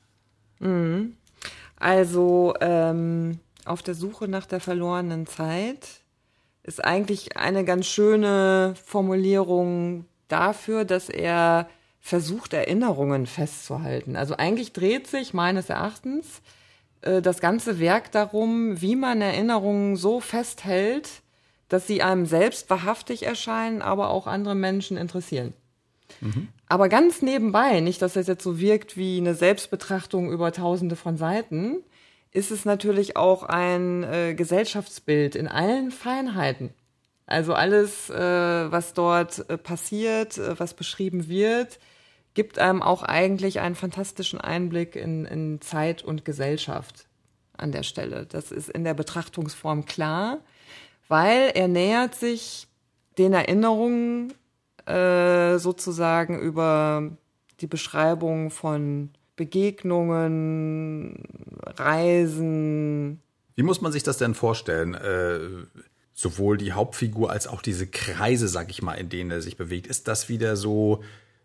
Mhm. 0.60 1.14
Also 1.76 2.54
ähm, 2.60 3.40
auf 3.64 3.82
der 3.82 3.94
Suche 3.94 4.28
nach 4.28 4.46
der 4.46 4.60
verlorenen 4.60 5.26
Zeit 5.26 5.99
ist 6.70 6.84
eigentlich 6.84 7.36
eine 7.36 7.64
ganz 7.64 7.86
schöne 7.86 8.74
Formulierung 8.86 10.04
dafür, 10.28 10.84
dass 10.84 11.08
er 11.08 11.68
versucht, 12.00 12.52
Erinnerungen 12.52 13.26
festzuhalten. 13.26 14.14
Also 14.14 14.36
eigentlich 14.36 14.72
dreht 14.72 15.08
sich 15.08 15.34
meines 15.34 15.68
Erachtens 15.68 16.42
äh, 17.02 17.20
das 17.20 17.40
ganze 17.40 17.80
Werk 17.80 18.12
darum, 18.12 18.80
wie 18.80 18.94
man 18.94 19.20
Erinnerungen 19.20 19.96
so 19.96 20.20
festhält, 20.20 21.08
dass 21.68 21.88
sie 21.88 22.02
einem 22.02 22.24
selbst 22.24 22.70
wahrhaftig 22.70 23.24
erscheinen, 23.26 23.82
aber 23.82 24.10
auch 24.10 24.28
andere 24.28 24.54
Menschen 24.54 24.96
interessieren. 24.96 25.52
Mhm. 26.20 26.48
Aber 26.68 26.88
ganz 26.88 27.20
nebenbei, 27.20 27.80
nicht, 27.80 28.00
dass 28.00 28.12
das 28.12 28.28
jetzt 28.28 28.44
so 28.44 28.60
wirkt 28.60 28.96
wie 28.96 29.18
eine 29.18 29.34
Selbstbetrachtung 29.34 30.30
über 30.30 30.52
tausende 30.52 30.94
von 30.94 31.16
Seiten, 31.16 31.78
ist 32.32 32.50
es 32.50 32.64
natürlich 32.64 33.16
auch 33.16 33.42
ein 33.42 34.04
äh, 34.04 34.34
Gesellschaftsbild 34.34 35.34
in 35.34 35.48
allen 35.48 35.90
Feinheiten. 35.90 36.70
Also 37.26 37.54
alles, 37.54 38.10
äh, 38.10 38.14
was 38.18 38.94
dort 38.94 39.48
äh, 39.48 39.56
passiert, 39.56 40.38
äh, 40.38 40.58
was 40.58 40.74
beschrieben 40.74 41.28
wird, 41.28 41.78
gibt 42.34 42.58
einem 42.58 42.82
auch 42.82 43.02
eigentlich 43.02 43.60
einen 43.60 43.74
fantastischen 43.74 44.40
Einblick 44.40 44.96
in, 44.96 45.24
in 45.24 45.60
Zeit 45.60 46.02
und 46.02 46.24
Gesellschaft 46.24 47.06
an 47.56 47.72
der 47.72 47.82
Stelle. 47.82 48.26
Das 48.26 48.52
ist 48.52 48.68
in 48.68 48.84
der 48.84 48.94
Betrachtungsform 48.94 49.84
klar, 49.84 50.38
weil 51.08 51.50
er 51.54 51.68
nähert 51.68 52.14
sich 52.14 52.68
den 53.18 53.32
Erinnerungen 53.32 54.32
äh, 54.86 55.58
sozusagen 55.58 56.38
über 56.38 57.16
die 57.60 57.66
Beschreibung 57.66 58.50
von 58.50 59.10
Begegnungen, 59.40 61.24
Reisen. 61.64 63.22
Wie 63.56 63.62
muss 63.62 63.80
man 63.80 63.90
sich 63.90 64.02
das 64.02 64.18
denn 64.18 64.34
vorstellen? 64.34 64.92
Äh, 64.92 65.38
sowohl 66.12 66.58
die 66.58 66.74
Hauptfigur 66.74 67.30
als 67.30 67.46
auch 67.46 67.62
diese 67.62 67.86
Kreise, 67.86 68.48
sag 68.48 68.68
ich 68.68 68.82
mal, 68.82 68.96
in 68.96 69.08
denen 69.08 69.30
er 69.30 69.40
sich 69.40 69.56
bewegt. 69.56 69.86
Ist 69.86 70.08
das 70.08 70.28
wieder 70.28 70.56
so, 70.56 71.02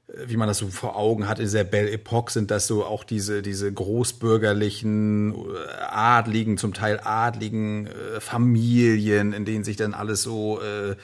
äh, 0.09 0.27
wie 0.27 0.35
man 0.35 0.49
das 0.49 0.57
so 0.57 0.67
vor 0.67 0.97
Augen 0.97 1.29
hat, 1.29 1.39
in 1.39 1.45
dieser 1.45 1.63
Belle 1.63 1.89
Epoque 1.89 2.31
sind 2.31 2.51
das 2.51 2.67
so 2.67 2.83
auch 2.83 3.05
diese, 3.05 3.41
diese 3.41 3.71
großbürgerlichen, 3.71 5.33
äh, 5.33 5.83
adligen, 5.87 6.57
zum 6.57 6.73
Teil 6.73 6.99
adligen 7.01 7.87
äh, 7.87 8.19
Familien, 8.19 9.31
in 9.31 9.45
denen 9.45 9.63
sich 9.63 9.77
dann 9.77 9.93
alles 9.93 10.21
so 10.21 10.59
äh, 10.61 10.97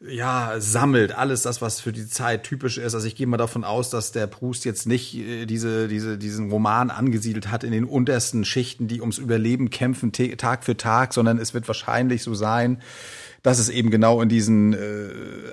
ja, 0.00 0.56
sammelt, 0.58 1.12
alles 1.12 1.42
das, 1.42 1.62
was 1.62 1.80
für 1.80 1.92
die 1.92 2.06
Zeit 2.06 2.42
typisch 2.44 2.76
ist. 2.76 2.94
Also 2.94 3.06
ich 3.06 3.16
gehe 3.16 3.26
mal 3.26 3.38
davon 3.38 3.64
aus, 3.64 3.88
dass 3.88 4.12
der 4.12 4.26
Proust 4.26 4.66
jetzt 4.66 4.86
nicht 4.86 5.14
äh, 5.14 5.46
diese, 5.46 5.88
diese, 5.88 6.18
diesen 6.18 6.50
Roman 6.50 6.90
angesiedelt 6.90 7.50
hat 7.50 7.64
in 7.64 7.72
den 7.72 7.84
untersten 7.84 8.44
Schichten, 8.44 8.88
die 8.88 9.00
ums 9.00 9.16
Überleben 9.16 9.70
kämpfen, 9.70 10.12
Tag 10.12 10.64
für 10.64 10.76
Tag, 10.76 11.14
sondern 11.14 11.38
es 11.38 11.54
wird 11.54 11.66
wahrscheinlich 11.66 12.22
so 12.22 12.34
sein, 12.34 12.82
dass 13.42 13.58
es 13.58 13.70
eben 13.70 13.90
genau 13.90 14.20
in 14.20 14.28
diesen 14.28 14.74
äh, 14.74 15.08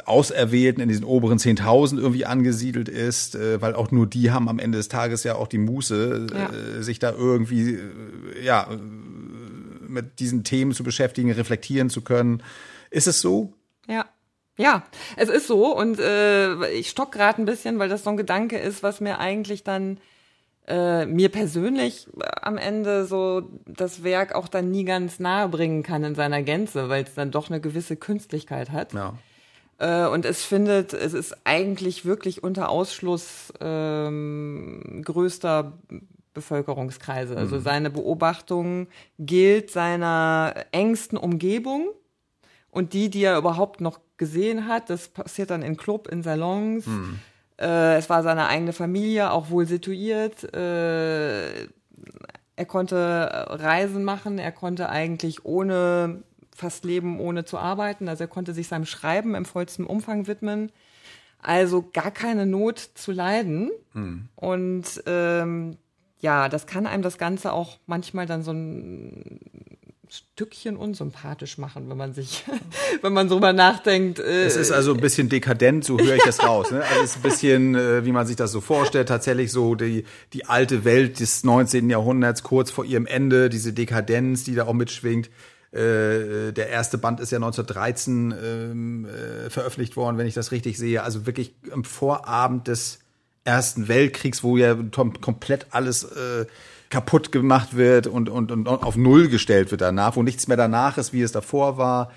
Auserwählten, 0.06 0.82
in 0.82 0.90
diesen 0.90 1.06
oberen 1.06 1.38
10.000 1.38 2.00
irgendwie 2.00 2.26
angesiedelt 2.26 2.90
ist, 2.90 3.36
äh, 3.36 3.62
weil 3.62 3.76
auch 3.76 3.92
nur 3.92 4.08
die 4.08 4.32
haben 4.32 4.50
am 4.50 4.60
Ende 4.60 4.78
des 4.78 4.90
Tages 4.90 5.24
ja 5.24 5.36
auch 5.36 5.48
die 5.48 5.58
Muße, 5.58 6.28
ja. 6.34 6.50
äh, 6.50 6.84
sich 6.84 7.00
da 7.00 7.12
irgendwie, 7.12 7.76
äh, 7.76 8.44
ja, 8.44 8.68
mit 9.88 10.20
diesen 10.20 10.44
Themen 10.44 10.74
zu 10.74 10.84
beschäftigen, 10.84 11.32
reflektieren 11.32 11.90
zu 11.90 12.02
können. 12.02 12.44
Ist 12.90 13.08
es 13.08 13.22
so? 13.22 13.54
Ja. 13.88 14.06
Ja, 14.58 14.84
es 15.18 15.30
ist 15.30 15.48
so 15.48 15.76
und 15.76 16.00
äh, 16.00 16.70
ich 16.70 16.90
stock 16.90 17.12
gerade 17.12 17.42
ein 17.42 17.46
bisschen, 17.46 17.80
weil 17.80 17.90
das 17.90 18.04
so 18.04 18.12
ein 18.12 18.18
Gedanke 18.18 18.58
ist, 18.58 18.84
was 18.84 19.02
mir 19.02 19.20
eigentlich 19.20 19.64
dann 19.64 19.98
äh, 20.68 21.06
mir 21.06 21.30
persönlich 21.30 22.08
am 22.42 22.58
Ende 22.58 23.06
so 23.06 23.42
das 23.66 24.04
Werk 24.04 24.36
auch 24.36 24.48
dann 24.48 24.72
nie 24.72 24.86
ganz 24.86 25.20
nahe 25.20 25.50
bringen 25.50 25.84
kann 25.84 26.04
in 26.04 26.16
seiner 26.16 26.42
Gänze, 26.44 26.88
weil 26.88 27.04
es 27.04 27.16
dann 27.16 27.32
doch 27.32 27.50
eine 27.50 27.60
gewisse 27.60 27.98
Künstlichkeit 27.98 28.72
hat. 28.72 28.94
Ja. 28.94 29.18
Äh, 29.80 30.08
und 30.08 30.24
es 30.26 30.44
findet, 30.44 30.94
es 30.94 31.14
ist 31.14 31.36
eigentlich 31.44 32.06
wirklich 32.06 32.44
unter 32.44 32.70
Ausschluss 32.70 33.52
ähm, 33.60 35.02
größter 35.04 35.74
Bevölkerungskreise. 36.34 37.36
Also 37.36 37.58
mhm. 37.58 37.62
seine 37.62 37.90
Beobachtung 37.90 38.88
gilt 39.20 39.72
seiner 39.72 40.54
engsten 40.72 41.18
Umgebung 41.18 41.90
und 42.72 42.94
die, 42.94 43.10
die 43.10 43.24
er 43.24 43.38
überhaupt 43.38 43.82
noch 43.82 44.00
gesehen 44.24 44.68
hat. 44.68 44.90
Das 44.90 45.10
passiert 45.10 45.50
dann 45.50 45.62
in 45.62 45.76
Club, 45.76 46.08
in 46.08 46.24
Salons. 46.24 46.86
Mhm. 46.86 47.20
Äh, 47.60 47.98
es 47.98 48.10
war 48.10 48.24
seine 48.24 48.48
eigene 48.48 48.74
Familie, 48.74 49.32
auch 49.32 49.50
wohl 49.50 49.66
situiert. 49.66 50.54
Äh, 50.54 51.68
er 52.56 52.66
konnte 52.66 53.48
Reisen 53.50 54.04
machen, 54.04 54.40
er 54.40 54.52
konnte 54.52 54.90
eigentlich 54.90 55.44
ohne 55.44 56.24
fast 56.56 56.86
leben, 56.86 57.20
ohne 57.20 57.46
zu 57.46 57.58
arbeiten. 57.58 58.08
Also 58.08 58.24
er 58.24 58.28
konnte 58.28 58.54
sich 58.54 58.68
seinem 58.68 58.86
Schreiben 58.86 59.36
im 59.36 59.46
vollsten 59.46 59.86
Umfang 59.86 60.28
widmen. 60.28 60.72
Also 61.40 61.90
gar 61.94 62.12
keine 62.12 62.46
Not 62.46 62.80
zu 62.80 63.12
leiden. 63.12 63.72
Mhm. 63.94 64.30
Und 64.36 65.04
ähm, 65.06 65.78
ja, 66.20 66.48
das 66.48 66.68
kann 66.68 66.88
einem 66.88 67.04
das 67.04 67.18
Ganze 67.18 67.52
auch 67.52 67.80
manchmal 67.86 68.26
dann 68.26 68.44
so 68.44 68.52
ein 68.52 69.42
Stückchen 70.14 70.78
unsympathisch 70.78 71.58
machen, 71.58 71.90
wenn 71.90 71.98
man 71.98 72.14
sich, 72.14 72.44
wenn 73.02 73.14
man 73.14 73.28
drüber 73.28 73.52
nachdenkt. 73.52 74.20
Äh, 74.20 74.46
es 74.46 74.56
ist 74.56 74.72
also 74.72 74.94
ein 74.94 75.00
bisschen 75.00 75.28
dekadent, 75.28 75.84
so 75.84 75.98
höre 75.98 76.16
ich 76.16 76.24
das 76.24 76.44
raus. 76.44 76.70
Ne? 76.70 76.84
Also 76.84 77.04
es 77.04 77.10
ist 77.12 77.16
ein 77.16 77.22
bisschen, 77.24 77.76
äh, 77.76 78.06
wie 78.06 78.12
man 78.12 78.28
sich 78.28 78.36
das 78.36 78.52
so 78.52 78.62
vorstellt, 78.62 79.08
tatsächlich 79.08 79.52
so 79.52 79.74
die, 79.74 80.06
die 80.34 80.46
alte 80.46 80.86
Welt 80.86 81.20
des 81.20 81.44
19. 81.44 81.90
Jahrhunderts 81.90 82.44
kurz 82.44 82.70
vor 82.70 82.86
ihrem 82.86 83.08
Ende, 83.08 83.50
diese 83.50 83.74
Dekadenz, 83.74 84.44
die 84.44 84.54
da 84.54 84.68
auch 84.68 84.74
mitschwingt. 84.74 85.32
Äh, 85.72 86.52
der 86.52 86.70
erste 86.70 87.00
Band 87.00 87.20
ist 87.20 87.32
ja 87.32 87.38
1913 87.38 88.36
ähm, 88.40 89.06
äh, 89.08 89.50
veröffentlicht 89.50 89.96
worden, 89.96 90.20
wenn 90.20 90.28
ich 90.28 90.36
das 90.36 90.52
richtig 90.52 90.78
sehe. 90.78 91.02
Also 91.02 91.26
wirklich 91.26 91.56
am 91.72 91.84
Vorabend 91.84 92.68
des 92.68 93.00
Ersten 93.46 93.88
Weltkriegs, 93.88 94.44
wo 94.44 94.58
ja 94.58 94.78
komplett 95.20 95.66
alles 95.72 96.04
äh, 96.04 96.46
kaputt 96.94 97.32
gemacht 97.32 97.76
wird 97.76 98.06
und, 98.06 98.30
und, 98.30 98.52
und 98.52 98.68
auf 98.68 98.96
Null 98.96 99.28
gestellt 99.28 99.72
wird 99.72 99.82
danach, 99.82 100.16
wo 100.16 100.22
nichts 100.22 100.48
mehr 100.48 100.58
danach 100.58 101.00
ist, 101.00 101.12
wie 101.12 101.24
es 101.24 101.32
davor 101.32 101.80
war. 101.80 102.12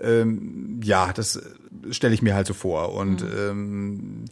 Ähm, 0.00 0.80
ja, 0.82 1.12
das 1.12 1.40
stelle 1.92 2.12
ich 2.12 2.22
mir 2.22 2.34
halt 2.34 2.48
so 2.48 2.52
vor. 2.52 2.92
Und 2.92 3.22
mhm. 3.22 3.38
ähm, 3.38 4.24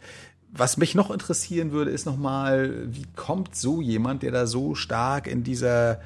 was 0.51 0.79
mich 0.79 0.97
noch 0.97 1.13
interessieren 1.13 1.71
würde, 1.71 1.93
ist 1.93 2.07
nochmal, 2.07 2.89
wie 2.89 3.07
kommt 3.15 3.55
so 3.55 3.81
jemand, 3.81 4.25
der 4.25 4.33
da 4.33 4.49
so 4.49 4.75
stark 4.75 5.29
in 5.29 5.45
dieser, 5.45 6.01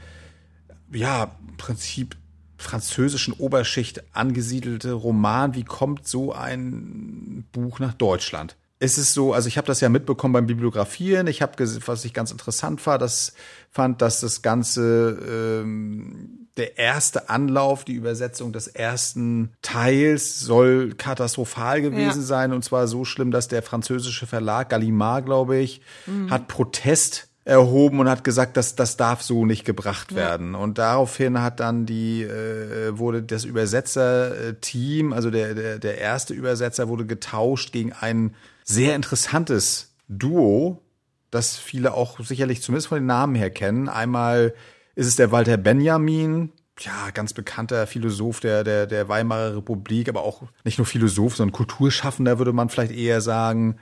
ja, 0.93 1.35
Prinzip 1.57 2.15
französischen 2.59 3.33
Oberschicht 3.33 4.03
angesiedelte 4.15 4.93
Roman, 4.93 5.55
wie 5.55 5.65
kommt 5.65 6.07
so 6.07 6.35
ein 6.35 7.47
Buch 7.53 7.79
nach 7.79 7.95
Deutschland? 7.95 8.55
Es 8.81 8.97
ist 8.97 9.13
so, 9.13 9.33
also 9.33 9.49
ich 9.49 9.57
habe 9.57 9.67
das 9.67 9.81
ja 9.81 9.89
mitbekommen 9.89 10.33
beim 10.33 10.47
Bibliografieren. 10.47 11.27
Ich 11.27 11.43
habe, 11.43 11.53
was 11.59 12.05
ich 12.05 12.15
ganz 12.15 12.31
interessant 12.31 12.85
war, 12.87 12.99
das 12.99 13.33
fand, 13.71 14.01
dass 14.03 14.21
das 14.21 14.43
Ganze 14.43 15.19
ähm, 15.63 16.49
der 16.57 16.79
erste 16.79 17.29
Anlauf, 17.29 17.85
die 17.85 17.95
Übersetzung 17.95 18.53
des 18.53 18.67
ersten 18.67 19.53
Teils 19.63 20.41
soll 20.41 20.95
katastrophal 20.95 21.81
gewesen 21.81 22.21
ja. 22.21 22.27
sein 22.27 22.53
und 22.53 22.65
zwar 22.65 22.87
so 22.89 23.05
schlimm, 23.05 23.31
dass 23.31 23.49
der 23.49 23.63
französische 23.63 24.27
Verlag 24.27 24.69
Gallimard, 24.69 25.25
glaube 25.25 25.57
ich, 25.59 25.81
mhm. 26.07 26.31
hat 26.31 26.49
Protest 26.49 27.28
erhoben 27.49 27.99
und 27.99 28.11
hat 28.11 28.25
gesagt, 28.25 28.59
dass 28.59 28.77
das 28.77 28.99
darf 28.99 29.23
so 29.23 29.47
nicht 29.47 29.65
gebracht 29.65 30.15
werden. 30.15 30.53
Ja. 30.53 30.59
Und 30.59 30.77
daraufhin 30.77 31.41
hat 31.41 31.61
dann 31.61 31.87
die 31.87 32.23
äh, 32.23 32.97
wurde 32.99 33.23
das 33.23 33.45
Übersetzerteam, 33.45 35.15
also 35.15 35.31
der, 35.31 35.55
der 35.55 35.79
der 35.79 35.99
erste 35.99 36.35
Übersetzer 36.35 36.89
wurde 36.89 37.07
getauscht 37.07 37.73
gegen 37.73 37.95
ein 37.95 38.35
sehr 38.65 38.95
interessantes 38.95 39.95
Duo, 40.09 40.83
das 41.31 41.57
viele 41.57 41.95
auch 41.95 42.21
sicherlich 42.21 42.61
zumindest 42.61 42.89
von 42.89 42.99
den 42.99 43.07
Namen 43.07 43.35
her 43.35 43.51
kennen. 43.51 43.89
Einmal 43.89 44.55
ist 44.95 45.07
es 45.07 45.17
der 45.17 45.33
Walter 45.33 45.57
Benjamin, 45.57 46.53
ja, 46.81 47.11
ganz 47.15 47.33
bekannter 47.33 47.87
Philosoph 47.87 48.41
der, 48.41 48.63
der, 48.63 48.87
der 48.87 49.09
Weimarer 49.09 49.57
Republik, 49.57 50.11
aber 50.11 50.23
auch 50.23 50.43
nicht 50.65 50.77
nur 50.77 50.87
Philosoph, 50.87 51.37
sondern 51.37 51.53
Kulturschaffender, 51.53 52.39
würde 52.39 52.53
man 52.53 52.69
vielleicht 52.69 52.93
eher 52.93 53.23
sagen. 53.23 53.79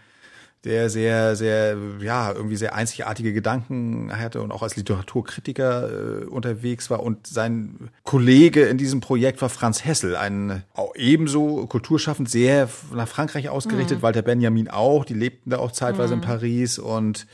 Der 0.64 0.90
sehr, 0.90 1.36
sehr, 1.36 1.76
ja, 2.00 2.32
irgendwie 2.32 2.56
sehr 2.56 2.74
einzigartige 2.74 3.32
Gedanken 3.32 4.10
hatte 4.16 4.42
und 4.42 4.50
auch 4.50 4.62
als 4.62 4.76
Literaturkritiker 4.76 6.22
äh, 6.22 6.24
unterwegs 6.24 6.90
war. 6.90 7.04
Und 7.04 7.26
sein 7.26 7.90
Kollege 8.02 8.64
in 8.64 8.76
diesem 8.76 9.00
Projekt 9.00 9.40
war 9.42 9.48
Franz 9.48 9.84
Hessel, 9.84 10.16
ein 10.16 10.64
ebenso 10.96 11.66
kulturschaffend, 11.66 12.28
sehr 12.28 12.68
nach 12.92 13.06
Frankreich 13.06 13.48
ausgerichtet, 13.48 13.98
mhm. 13.98 14.02
Walter 14.02 14.22
Benjamin 14.22 14.68
auch, 14.68 15.04
die 15.04 15.14
lebten 15.14 15.50
da 15.50 15.58
auch 15.58 15.70
zeitweise 15.70 16.16
mhm. 16.16 16.22
in 16.22 16.28
Paris 16.28 16.78
und 16.78 17.26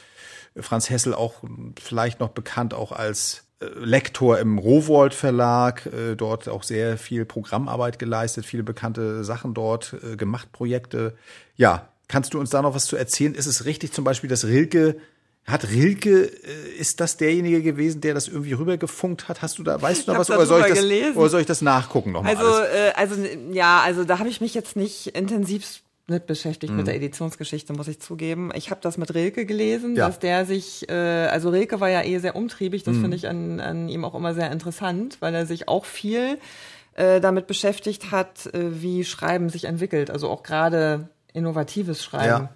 Franz 0.56 0.90
Hessel 0.90 1.14
auch 1.14 1.42
vielleicht 1.80 2.20
noch 2.20 2.30
bekannt 2.30 2.74
auch 2.74 2.92
als 2.92 3.44
äh, 3.60 3.66
Lektor 3.78 4.38
im 4.38 4.58
Rowold 4.58 5.14
Verlag, 5.14 5.86
äh, 5.86 6.16
dort 6.16 6.48
auch 6.48 6.62
sehr 6.62 6.98
viel 6.98 7.24
Programmarbeit 7.24 7.98
geleistet, 7.98 8.44
viele 8.44 8.62
bekannte 8.62 9.24
Sachen 9.24 9.54
dort 9.54 9.96
äh, 10.02 10.16
gemacht, 10.16 10.52
Projekte. 10.52 11.16
Ja, 11.56 11.88
Kannst 12.08 12.34
du 12.34 12.40
uns 12.40 12.50
da 12.50 12.62
noch 12.62 12.74
was 12.74 12.86
zu 12.86 12.96
erzählen? 12.96 13.34
Ist 13.34 13.46
es 13.46 13.64
richtig 13.64 13.92
zum 13.92 14.04
Beispiel, 14.04 14.28
dass 14.28 14.44
Rilke 14.44 14.96
hat 15.44 15.68
Rilke, 15.68 16.26
äh, 16.26 16.78
ist 16.78 17.00
das 17.00 17.16
derjenige 17.16 17.62
gewesen, 17.62 18.00
der 18.00 18.14
das 18.14 18.28
irgendwie 18.28 18.52
rübergefunkt 18.52 19.28
hat? 19.28 19.42
Hast 19.42 19.58
du 19.58 19.64
da, 19.64 19.80
weißt 19.80 20.06
du 20.06 20.12
noch 20.12 20.20
was? 20.20 20.30
Oder 20.30 20.46
soll, 20.46 20.60
ich 20.60 20.74
das, 20.74 21.16
oder 21.16 21.28
soll 21.28 21.40
ich 21.40 21.46
das 21.46 21.62
nachgucken 21.62 22.12
nochmal? 22.12 22.36
Also, 22.36 22.62
äh, 22.62 22.92
also, 22.94 23.16
ja, 23.50 23.80
also 23.80 24.04
da 24.04 24.18
habe 24.18 24.28
ich 24.28 24.40
mich 24.40 24.54
jetzt 24.54 24.76
nicht 24.76 25.08
intensiv 25.08 25.82
mit 26.06 26.26
beschäftigt 26.26 26.72
mhm. 26.72 26.78
mit 26.78 26.86
der 26.86 26.96
Editionsgeschichte, 26.96 27.72
muss 27.72 27.88
ich 27.88 28.00
zugeben. 28.00 28.50
Ich 28.54 28.70
habe 28.70 28.80
das 28.80 28.98
mit 28.98 29.14
Rilke 29.14 29.46
gelesen, 29.46 29.96
ja. 29.96 30.06
dass 30.06 30.18
der 30.18 30.46
sich, 30.46 30.88
äh, 30.88 30.92
also 30.92 31.50
Rilke 31.50 31.80
war 31.80 31.88
ja 31.88 32.02
eh 32.02 32.18
sehr 32.18 32.36
umtriebig, 32.36 32.82
das 32.84 32.96
mhm. 32.96 33.00
finde 33.02 33.16
ich 33.16 33.28
an, 33.28 33.60
an 33.60 33.88
ihm 33.88 34.04
auch 34.04 34.14
immer 34.14 34.34
sehr 34.34 34.50
interessant, 34.50 35.16
weil 35.20 35.34
er 35.34 35.46
sich 35.46 35.68
auch 35.68 35.84
viel 35.84 36.38
äh, 36.94 37.20
damit 37.20 37.46
beschäftigt 37.46 38.10
hat, 38.10 38.46
äh, 38.46 38.82
wie 38.82 39.04
Schreiben 39.04 39.48
sich 39.48 39.64
entwickelt. 39.64 40.10
Also 40.10 40.28
auch 40.28 40.42
gerade 40.42 41.08
innovatives 41.32 42.02
Schreiben. 42.02 42.44
Ja. 42.44 42.54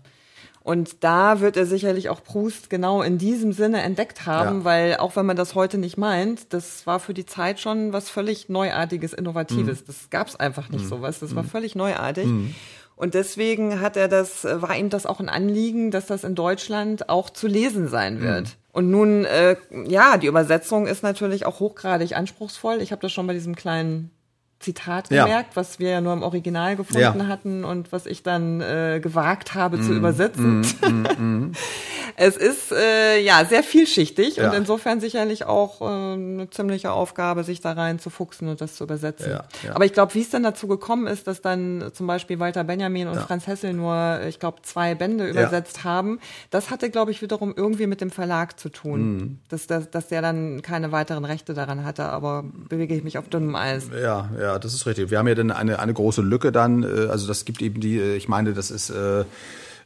Und 0.66 1.04
da 1.04 1.38
wird 1.38 1.56
er 1.56 1.64
sicherlich 1.64 2.09
auch 2.09 2.25
Proust 2.25 2.71
genau 2.71 3.00
in 3.00 3.18
diesem 3.18 3.52
Sinne 3.52 3.83
entdeckt 3.83 4.26
haben, 4.26 4.59
ja. 4.59 4.64
weil 4.64 4.97
auch 4.97 5.14
wenn 5.14 5.25
man 5.25 5.37
das 5.37 5.54
heute 5.54 5.78
nicht 5.78 5.97
meint, 5.97 6.52
das 6.52 6.88
war 6.88 6.99
für 6.99 7.14
die 7.14 7.25
Zeit 7.25 7.61
schon 7.61 7.92
was 7.92 8.11
völlig 8.11 8.49
Neuartiges, 8.49 9.12
Innovatives. 9.12 9.83
Mhm. 9.83 9.85
Das 9.87 10.11
gab 10.11 10.26
es 10.26 10.35
einfach 10.35 10.68
nicht 10.68 10.83
mhm. 10.83 10.88
sowas. 10.88 11.21
Das 11.21 11.37
war 11.37 11.45
mhm. 11.45 11.49
völlig 11.49 11.76
neuartig. 11.76 12.26
Mhm. 12.26 12.52
Und 12.97 13.14
deswegen 13.14 13.80
hat 13.80 13.97
er 13.97 14.09
das, 14.09 14.42
war 14.42 14.75
ihm 14.75 14.90
das 14.90 15.06
auch 15.06 15.21
ein 15.21 15.28
Anliegen, 15.28 15.92
dass 15.92 16.06
das 16.06 16.25
in 16.25 16.35
Deutschland 16.35 17.11
auch 17.11 17.30
zu 17.30 17.47
lesen 17.47 17.87
sein 17.87 18.21
wird. 18.21 18.47
Mhm. 18.47 18.52
Und 18.73 18.90
nun, 18.90 19.25
äh, 19.25 19.56
ja, 19.87 20.16
die 20.16 20.26
Übersetzung 20.26 20.88
ist 20.88 21.04
natürlich 21.04 21.47
auch 21.47 21.61
hochgradig 21.61 22.16
anspruchsvoll. 22.16 22.83
Ich 22.83 22.90
habe 22.90 23.02
das 23.02 23.12
schon 23.12 23.28
bei 23.28 23.35
diesem 23.35 23.54
kleinen 23.54 24.11
Zitat 24.58 25.10
gemerkt, 25.10 25.50
ja. 25.50 25.56
was 25.56 25.78
wir 25.78 25.90
ja 25.90 26.00
nur 26.00 26.12
im 26.12 26.22
Original 26.22 26.76
gefunden 26.76 27.00
ja. 27.00 27.26
hatten 27.26 27.64
und 27.64 27.92
was 27.92 28.06
ich 28.06 28.22
dann 28.22 28.60
äh, 28.60 29.00
gewagt 29.02 29.54
habe 29.54 29.76
mm, 29.76 29.82
zu 29.82 29.92
übersetzen. 29.92 30.60
Mm, 30.60 31.22
mm, 31.22 31.52
es 32.16 32.37
ist 32.37 32.73
äh, 32.73 33.20
ja 33.20 33.44
sehr 33.44 33.62
vielschichtig 33.62 34.37
ja. 34.37 34.49
und 34.49 34.56
insofern 34.56 35.00
sicherlich 35.00 35.44
auch 35.44 35.80
äh, 35.80 35.85
eine 35.85 36.49
ziemliche 36.50 36.90
Aufgabe, 36.92 37.44
sich 37.44 37.61
da 37.61 37.73
rein 37.73 37.99
zu 37.99 38.11
fuchsen 38.11 38.49
und 38.49 38.61
das 38.61 38.75
zu 38.75 38.85
übersetzen. 38.85 39.38
Aber 39.73 39.85
ich 39.85 39.92
glaube, 39.92 40.14
wie 40.14 40.23
es 40.23 40.30
dann 40.30 40.42
dazu 40.42 40.66
gekommen 40.66 41.06
ist, 41.06 41.26
dass 41.26 41.42
dann 41.42 41.90
zum 41.92 42.06
Beispiel 42.06 42.38
Walter 42.38 42.64
Benjamin 42.64 43.08
und 43.08 43.18
Franz 43.20 43.46
Hessel 43.46 43.73
nur, 43.73 44.20
ich 44.26 44.40
glaube, 44.40 44.62
zwei 44.62 44.94
Bände 44.94 45.28
übersetzt 45.28 45.85
haben, 45.85 46.18
das 46.50 46.70
hatte, 46.70 46.90
glaube 46.90 47.11
ich, 47.11 47.23
wiederum 47.23 47.52
irgendwie 47.56 47.87
mit 47.87 48.00
dem 48.00 48.11
Verlag 48.11 48.58
zu 48.58 48.68
tun, 48.68 49.16
mm. 49.16 49.38
dass, 49.49 49.66
dass, 49.66 49.90
dass 49.90 50.08
der 50.08 50.23
dann 50.23 50.62
keine 50.62 50.92
weiteren 50.92 51.25
Rechte 51.25 51.54
daran 51.54 51.85
hatte. 51.85 52.04
Aber 52.04 52.44
bewege 52.68 52.94
ich 52.94 53.04
mich 53.04 53.18
auf 53.18 53.28
dünnem 53.28 53.54
Eis. 53.54 53.88
Ja, 53.92 54.30
ja 54.40 54.46
ja, 54.46 54.58
das 54.58 54.75
ist 54.75 54.87
richtig. 54.87 55.11
Wir 55.11 55.18
haben 55.18 55.28
ja 55.28 55.35
dann 55.35 55.50
eine, 55.50 55.78
eine 55.78 55.92
große 55.92 56.23
Lücke 56.23 56.52
dann, 56.52 56.82
äh, 56.82 57.08
also 57.11 57.26
das 57.26 57.44
gibt 57.44 57.61
eben 57.62 57.80
die, 57.80 57.99
äh, 57.99 58.16
ich 58.16 58.28
meine, 58.28 58.52
das 58.52 58.70
ist 58.70 58.90
äh, 58.90 59.25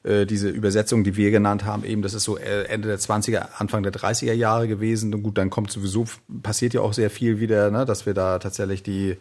äh, 0.02 0.26
diese 0.26 0.48
Übersetzung, 0.48 1.04
die 1.04 1.16
wir 1.16 1.30
genannt 1.30 1.64
haben, 1.64 1.84
eben, 1.84 2.02
das 2.02 2.14
ist 2.14 2.24
so 2.24 2.38
äh, 2.38 2.64
Ende 2.64 2.88
der 2.88 2.98
20er, 2.98 3.48
Anfang 3.58 3.82
der 3.82 3.92
30er 3.92 4.32
Jahre 4.32 4.68
gewesen. 4.68 5.14
Und 5.14 5.22
gut, 5.22 5.38
dann 5.38 5.50
kommt 5.50 5.70
sowieso, 5.70 6.06
passiert 6.42 6.74
ja 6.74 6.80
auch 6.80 6.92
sehr 6.92 7.10
viel 7.10 7.40
wieder, 7.40 7.70
ne, 7.70 7.84
dass 7.84 8.06
wir 8.06 8.14
da 8.14 8.38
tatsächlich 8.38 8.82
die 8.82 9.16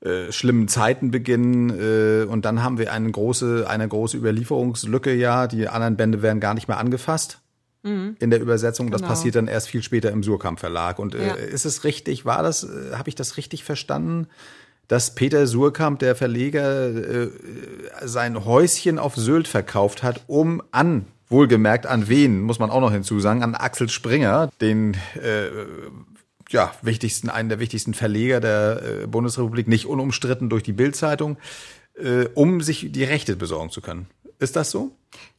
äh, 0.00 0.30
schlimmen 0.30 0.68
Zeiten 0.68 1.10
beginnen 1.10 1.70
äh, 1.70 2.24
und 2.24 2.44
dann 2.44 2.62
haben 2.62 2.76
wir 2.76 2.92
eine 2.92 3.10
große, 3.10 3.66
eine 3.68 3.88
große 3.88 4.18
Überlieferungslücke, 4.18 5.14
ja, 5.14 5.46
die 5.46 5.68
anderen 5.68 5.96
Bände 5.96 6.20
werden 6.20 6.40
gar 6.40 6.52
nicht 6.52 6.68
mehr 6.68 6.76
angefasst 6.76 7.40
mhm. 7.84 8.16
in 8.18 8.30
der 8.30 8.40
Übersetzung. 8.40 8.90
Das 8.90 9.00
genau. 9.00 9.10
passiert 9.10 9.36
dann 9.36 9.46
erst 9.46 9.68
viel 9.68 9.82
später 9.82 10.10
im 10.10 10.22
Surkamp 10.22 10.58
Verlag. 10.58 10.98
Und 10.98 11.14
äh, 11.14 11.28
ja. 11.28 11.34
ist 11.34 11.64
es 11.64 11.84
richtig, 11.84 12.24
war 12.24 12.42
das, 12.42 12.64
äh, 12.64 12.92
habe 12.94 13.08
ich 13.08 13.14
das 13.14 13.36
richtig 13.36 13.64
verstanden? 13.64 14.26
Dass 14.88 15.14
Peter 15.14 15.46
Surkamp, 15.46 15.98
der 15.98 16.14
Verleger, 16.14 16.88
äh, 16.88 17.28
sein 18.02 18.44
Häuschen 18.44 18.98
auf 18.98 19.16
Sylt 19.16 19.48
verkauft 19.48 20.02
hat, 20.02 20.22
um 20.26 20.62
an, 20.70 21.06
wohlgemerkt 21.28 21.86
an 21.86 22.08
wen, 22.08 22.40
muss 22.40 22.58
man 22.58 22.70
auch 22.70 22.80
noch 22.80 22.92
hinzusagen, 22.92 23.42
an 23.42 23.54
Axel 23.54 23.88
Springer, 23.88 24.50
den 24.60 24.96
äh, 25.14 25.48
ja, 26.50 26.72
wichtigsten, 26.82 27.30
einen 27.30 27.48
der 27.48 27.58
wichtigsten 27.58 27.94
Verleger 27.94 28.40
der 28.40 28.82
äh, 29.02 29.06
Bundesrepublik, 29.06 29.68
nicht 29.68 29.86
unumstritten 29.86 30.50
durch 30.50 30.62
die 30.62 30.72
Bildzeitung, 30.72 31.38
äh, 31.94 32.26
um 32.34 32.60
sich 32.60 32.92
die 32.92 33.04
Rechte 33.04 33.36
besorgen 33.36 33.70
zu 33.70 33.80
können. 33.80 34.06
Ist 34.38 34.56
das 34.56 34.70
so? 34.70 34.92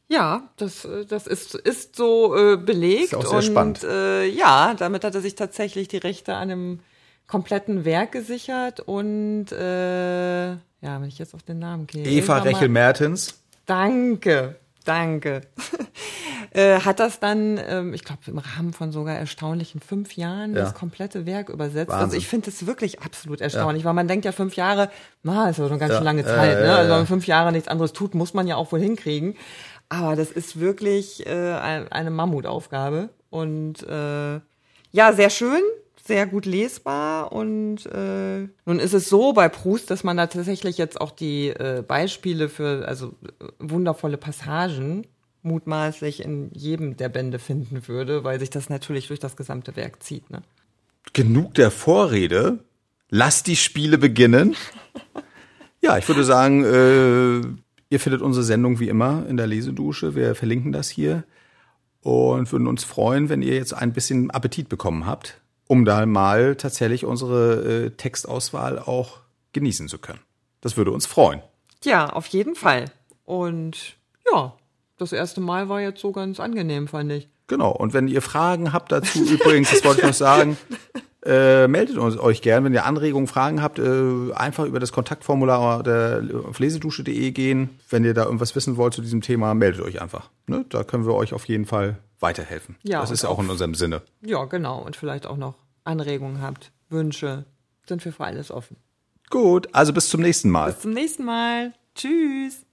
Ja, 0.08 0.48
das, 0.56 0.84
äh, 0.84 1.04
das 1.04 1.26
ist, 1.26 1.54
ist 1.54 1.96
so 1.96 2.36
äh, 2.36 2.56
belegt. 2.56 3.12
Ist 3.12 3.14
auch 3.14 3.26
sehr 3.26 3.38
und 3.38 3.44
spannend. 3.44 3.84
Äh, 3.84 4.26
ja, 4.26 4.74
damit 4.74 5.04
hat 5.04 5.14
er 5.14 5.20
sich 5.20 5.34
tatsächlich 5.34 5.88
die 5.88 5.98
Rechte 5.98 6.34
an 6.34 6.50
einem 6.50 6.80
kompletten 7.26 7.84
Werk 7.84 8.12
gesichert 8.12 8.80
und 8.80 9.50
äh, 9.52 10.50
ja, 10.50 11.00
wenn 11.00 11.08
ich 11.08 11.18
jetzt 11.18 11.34
auf 11.34 11.42
den 11.42 11.58
Namen 11.58 11.86
gehe. 11.86 12.04
Eva 12.04 12.38
Rechel-Mertens. 12.38 13.42
Danke, 13.66 14.56
danke. 14.84 15.40
äh, 16.52 16.80
hat 16.80 17.00
das 17.00 17.18
dann, 17.18 17.58
ähm, 17.66 17.94
ich 17.94 18.04
glaube, 18.04 18.20
im 18.28 18.38
Rahmen 18.38 18.72
von 18.72 18.92
sogar 18.92 19.16
erstaunlichen 19.16 19.80
fünf 19.80 20.16
Jahren 20.16 20.54
ja. 20.54 20.60
das 20.60 20.74
komplette 20.74 21.26
Werk 21.26 21.48
übersetzt. 21.48 21.90
Also 21.90 22.04
Wahnsinn. 22.04 22.04
Also 22.04 22.16
ich 22.16 22.28
finde 22.28 22.50
es 22.50 22.66
wirklich 22.66 23.02
absolut 23.02 23.40
erstaunlich, 23.40 23.82
ja. 23.82 23.86
weil 23.88 23.94
man 23.94 24.06
denkt 24.06 24.24
ja 24.24 24.30
fünf 24.30 24.54
Jahre, 24.54 24.88
na, 25.24 25.50
ist 25.50 25.58
ja 25.58 25.66
schon 25.66 25.80
ganz 25.80 25.90
ja. 25.90 25.98
schön 25.98 26.04
lange 26.04 26.24
Zeit. 26.24 26.60
ne? 26.60 26.76
Also 26.76 26.90
wenn 26.90 26.98
man 26.98 27.06
fünf 27.06 27.26
Jahre 27.26 27.50
nichts 27.50 27.66
anderes 27.66 27.92
tut, 27.92 28.14
muss 28.14 28.34
man 28.34 28.46
ja 28.46 28.54
auch 28.54 28.70
wohl 28.70 28.80
hinkriegen. 28.80 29.34
Aber 29.88 30.14
das 30.14 30.30
ist 30.30 30.60
wirklich 30.60 31.26
äh, 31.26 31.86
eine 31.90 32.10
Mammutaufgabe 32.10 33.08
und 33.30 33.82
äh, 33.82 34.40
ja, 34.92 35.12
sehr 35.12 35.30
schön 35.30 35.62
sehr 36.06 36.26
gut 36.26 36.46
lesbar 36.46 37.32
und 37.32 37.86
äh, 37.86 38.48
nun 38.64 38.78
ist 38.78 38.94
es 38.94 39.08
so 39.08 39.32
bei 39.32 39.48
Proust, 39.48 39.90
dass 39.90 40.04
man 40.04 40.16
da 40.16 40.26
tatsächlich 40.26 40.78
jetzt 40.78 41.00
auch 41.00 41.10
die 41.10 41.48
äh, 41.48 41.82
Beispiele 41.86 42.48
für 42.48 42.86
also 42.86 43.14
äh, 43.40 43.44
wundervolle 43.58 44.16
Passagen 44.16 45.06
mutmaßlich 45.42 46.22
in 46.22 46.50
jedem 46.52 46.96
der 46.96 47.08
Bände 47.08 47.38
finden 47.38 47.86
würde, 47.88 48.24
weil 48.24 48.40
sich 48.40 48.50
das 48.50 48.68
natürlich 48.68 49.08
durch 49.08 49.20
das 49.20 49.36
gesamte 49.36 49.76
Werk 49.76 50.02
zieht. 50.02 50.28
Ne? 50.30 50.42
Genug 51.12 51.54
der 51.54 51.70
Vorrede. 51.70 52.58
Lass 53.08 53.44
die 53.44 53.56
Spiele 53.56 53.98
beginnen. 53.98 54.56
ja, 55.80 55.96
ich 55.96 56.08
würde 56.08 56.24
sagen, 56.24 56.64
äh, 56.64 57.46
ihr 57.88 58.00
findet 58.00 58.22
unsere 58.22 58.44
Sendung 58.44 58.80
wie 58.80 58.88
immer 58.88 59.24
in 59.28 59.36
der 59.36 59.46
Lesedusche. 59.46 60.16
Wir 60.16 60.34
verlinken 60.34 60.72
das 60.72 60.88
hier 60.88 61.22
und 62.00 62.50
würden 62.50 62.66
uns 62.66 62.82
freuen, 62.82 63.28
wenn 63.28 63.42
ihr 63.42 63.54
jetzt 63.54 63.72
ein 63.72 63.92
bisschen 63.92 64.30
Appetit 64.32 64.68
bekommen 64.68 65.06
habt 65.06 65.40
um 65.68 65.84
da 65.84 66.04
mal 66.06 66.56
tatsächlich 66.56 67.04
unsere 67.04 67.86
äh, 67.86 67.90
Textauswahl 67.90 68.78
auch 68.78 69.18
genießen 69.52 69.88
zu 69.88 69.98
können. 69.98 70.20
Das 70.60 70.76
würde 70.76 70.90
uns 70.90 71.06
freuen. 71.06 71.42
Ja, 71.84 72.10
auf 72.10 72.26
jeden 72.28 72.54
Fall. 72.54 72.86
Und 73.24 73.96
ja, 74.30 74.54
das 74.98 75.12
erste 75.12 75.40
Mal 75.40 75.68
war 75.68 75.80
jetzt 75.80 76.00
so 76.00 76.12
ganz 76.12 76.40
angenehm, 76.40 76.88
fand 76.88 77.12
ich. 77.12 77.28
Genau. 77.48 77.70
Und 77.70 77.92
wenn 77.92 78.08
ihr 78.08 78.22
Fragen 78.22 78.72
habt 78.72 78.92
dazu, 78.92 79.24
übrigens, 79.24 79.70
das 79.70 79.84
wollte 79.84 80.00
ich 80.00 80.06
noch 80.06 80.14
sagen, 80.14 80.56
äh, 81.26 81.68
meldet 81.68 81.98
uns, 81.98 82.18
euch 82.18 82.42
gern. 82.42 82.64
Wenn 82.64 82.72
ihr 82.72 82.84
Anregungen, 82.84 83.26
Fragen 83.26 83.62
habt, 83.62 83.78
äh, 83.78 84.32
einfach 84.34 84.64
über 84.64 84.80
das 84.80 84.92
Kontaktformular 84.92 85.82
der, 85.82 86.22
auf 86.48 86.58
lesedusche.de 86.58 87.30
gehen. 87.32 87.70
Wenn 87.90 88.04
ihr 88.04 88.14
da 88.14 88.24
irgendwas 88.24 88.54
wissen 88.54 88.76
wollt 88.76 88.94
zu 88.94 89.02
diesem 89.02 89.20
Thema, 89.20 89.54
meldet 89.54 89.80
euch 89.82 90.00
einfach. 90.00 90.30
Ne? 90.46 90.64
Da 90.68 90.84
können 90.84 91.06
wir 91.06 91.14
euch 91.14 91.32
auf 91.32 91.46
jeden 91.46 91.66
Fall 91.66 91.98
weiterhelfen. 92.20 92.76
Ja, 92.82 93.00
das 93.00 93.10
ist 93.10 93.22
ja 93.22 93.28
auch 93.28 93.38
in 93.40 93.50
unserem 93.50 93.74
Sinne. 93.74 94.02
Ja, 94.22 94.44
genau. 94.44 94.80
Und 94.80 94.96
vielleicht 94.96 95.26
auch 95.26 95.36
noch 95.36 95.54
Anregungen 95.84 96.40
habt, 96.40 96.72
Wünsche, 96.88 97.44
sind 97.86 98.04
wir 98.04 98.12
für 98.12 98.24
alles 98.24 98.50
offen. 98.50 98.76
Gut, 99.30 99.68
also 99.72 99.92
bis 99.92 100.08
zum 100.08 100.20
nächsten 100.20 100.50
Mal. 100.50 100.72
Bis 100.72 100.80
zum 100.82 100.92
nächsten 100.92 101.24
Mal. 101.24 101.72
Tschüss. 101.94 102.65